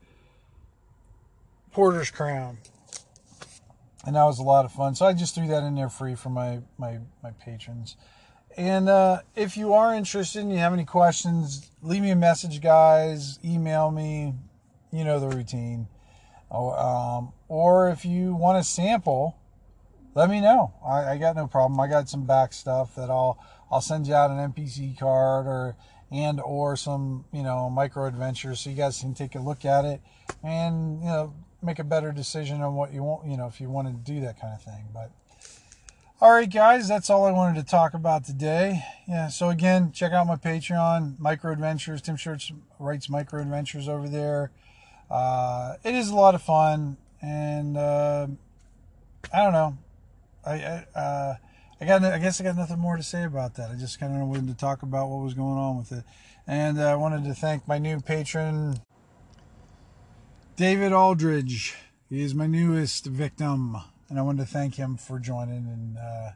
Porter's 1.74 2.12
Crown. 2.12 2.60
And 4.06 4.16
that 4.16 4.24
was 4.24 4.40
a 4.40 4.44
lot 4.44 4.64
of 4.64 4.72
fun. 4.72 4.96
So 4.96 5.06
I 5.06 5.12
just 5.12 5.36
threw 5.36 5.48
that 5.48 5.64
in 5.64 5.76
there 5.76 5.90
free 5.90 6.16
for 6.16 6.30
my, 6.30 6.60
my, 6.78 7.00
my 7.22 7.32
patrons. 7.32 7.98
And 8.58 8.88
uh, 8.88 9.22
if 9.36 9.58
you 9.58 9.74
are 9.74 9.94
interested 9.94 10.42
and 10.42 10.52
you 10.52 10.60
have 10.60 10.74
any 10.74 10.86
questions, 10.86 11.72
leave 11.82 12.02
me 12.02 12.12
a 12.12 12.16
message, 12.16 12.62
guys. 12.62 13.40
Email 13.44 13.90
me. 13.92 14.34
You 14.92 15.04
know 15.04 15.20
the 15.20 15.36
routine. 15.36 15.88
Oh, 16.52 16.72
um, 16.72 17.34
or 17.48 17.90
if 17.90 18.06
you 18.06 18.36
want 18.36 18.60
a 18.60 18.64
sample, 18.64 19.36
let 20.14 20.30
me 20.30 20.40
know. 20.40 20.72
I, 20.86 21.14
I, 21.14 21.18
got 21.18 21.36
no 21.36 21.48
problem. 21.48 21.80
I 21.80 21.88
got 21.88 22.10
some 22.10 22.26
back 22.26 22.54
stuff 22.54 22.94
that 22.96 23.10
I'll 23.10 23.44
I'll 23.72 23.82
send 23.82 24.06
you 24.06 24.14
out 24.14 24.30
an 24.30 24.54
NPC 24.54 25.00
card 25.00 25.48
or 25.48 25.76
and 26.12 26.40
or 26.40 26.76
some 26.76 27.26
you 27.34 27.42
know 27.42 27.72
micro 27.72 28.06
adventures 28.06 28.60
so 28.60 28.70
you 28.70 28.76
guys 28.76 29.00
can 29.00 29.16
take 29.16 29.34
a 29.34 29.40
look 29.40 29.66
at 29.66 29.84
it 29.84 30.00
and 30.44 31.00
you 31.00 31.08
know 31.08 31.34
make 31.64 31.80
a 31.80 31.84
better 31.84 32.12
decision 32.12 32.62
on 32.62 32.76
what 32.76 32.94
you 32.94 33.02
want. 33.02 33.28
You 33.28 33.38
know 33.38 33.48
if 33.48 33.60
you 33.60 33.72
want 33.72 33.88
to 33.88 33.94
do 34.14 34.22
that 34.22 34.40
kind 34.40 34.54
of 34.54 34.62
thing, 34.62 34.86
but. 34.94 35.12
All 36.24 36.32
right, 36.32 36.50
guys, 36.50 36.88
that's 36.88 37.10
all 37.10 37.26
I 37.26 37.32
wanted 37.32 37.60
to 37.60 37.70
talk 37.70 37.94
about 37.94 38.24
today. 38.24 38.82
Yeah, 39.10 39.28
so 39.28 39.50
again, 39.50 39.92
check 39.92 40.14
out 40.14 40.26
my 40.26 40.38
Patreon, 40.38 41.20
Micro 41.20 41.52
Adventures. 41.52 42.02
Tim 42.02 42.16
Shorts 42.16 42.50
writes 42.80 43.10
Micro 43.10 43.42
Adventures 43.42 43.90
over 43.90 44.08
there. 44.08 44.50
Uh, 45.12 45.74
it 45.84 45.94
is 45.94 46.12
a 46.12 46.16
lot 46.16 46.34
of 46.34 46.42
fun, 46.42 46.96
and 47.22 47.76
uh, 47.76 48.28
I 49.34 49.44
don't 49.44 49.52
know. 49.52 49.78
I 50.46 50.54
I, 50.54 50.86
uh, 50.98 51.36
I 51.82 51.86
got 51.86 52.06
I 52.06 52.20
guess 52.20 52.40
I 52.40 52.46
got 52.46 52.56
nothing 52.56 52.80
more 52.80 52.96
to 52.96 53.04
say 53.04 53.26
about 53.26 53.56
that. 53.56 53.70
I 53.70 53.76
just 53.76 54.00
kind 54.00 54.16
of 54.16 54.26
wanted 54.26 54.48
to 54.48 54.54
talk 54.54 54.82
about 54.82 55.10
what 55.10 55.22
was 55.26 55.34
going 55.34 55.58
on 55.58 55.78
with 55.78 55.92
it, 55.92 56.06
and 56.48 56.80
uh, 56.80 56.84
I 56.84 56.96
wanted 56.96 57.26
to 57.26 57.34
thank 57.34 57.68
my 57.68 57.80
new 57.80 58.00
patron, 58.00 58.80
David 60.56 60.94
Aldridge. 60.94 61.76
He 62.10 62.22
is 62.22 62.34
my 62.34 62.48
newest 62.48 63.08
victim 63.08 63.76
and 64.14 64.20
I 64.20 64.22
wanted 64.22 64.46
to 64.46 64.54
thank 64.54 64.76
him 64.76 64.96
for 64.96 65.18
joining. 65.18 65.66
And 65.68 65.98
uh, 65.98 66.32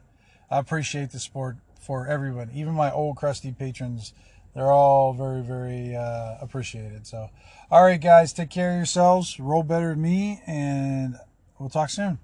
I 0.50 0.58
appreciate 0.58 1.12
the 1.12 1.20
support 1.20 1.58
for 1.80 2.08
everyone, 2.08 2.50
even 2.52 2.74
my 2.74 2.90
old 2.90 3.16
crusty 3.16 3.52
patrons. 3.52 4.12
They're 4.52 4.72
all 4.72 5.12
very, 5.12 5.42
very 5.42 5.94
uh, 5.94 6.38
appreciated. 6.40 7.06
So, 7.06 7.30
all 7.70 7.84
right, 7.84 8.00
guys, 8.00 8.32
take 8.32 8.50
care 8.50 8.72
of 8.72 8.76
yourselves. 8.78 9.38
Roll 9.38 9.62
better 9.62 9.90
than 9.90 10.02
me, 10.02 10.42
and 10.44 11.20
we'll 11.60 11.68
talk 11.68 11.90
soon. 11.90 12.18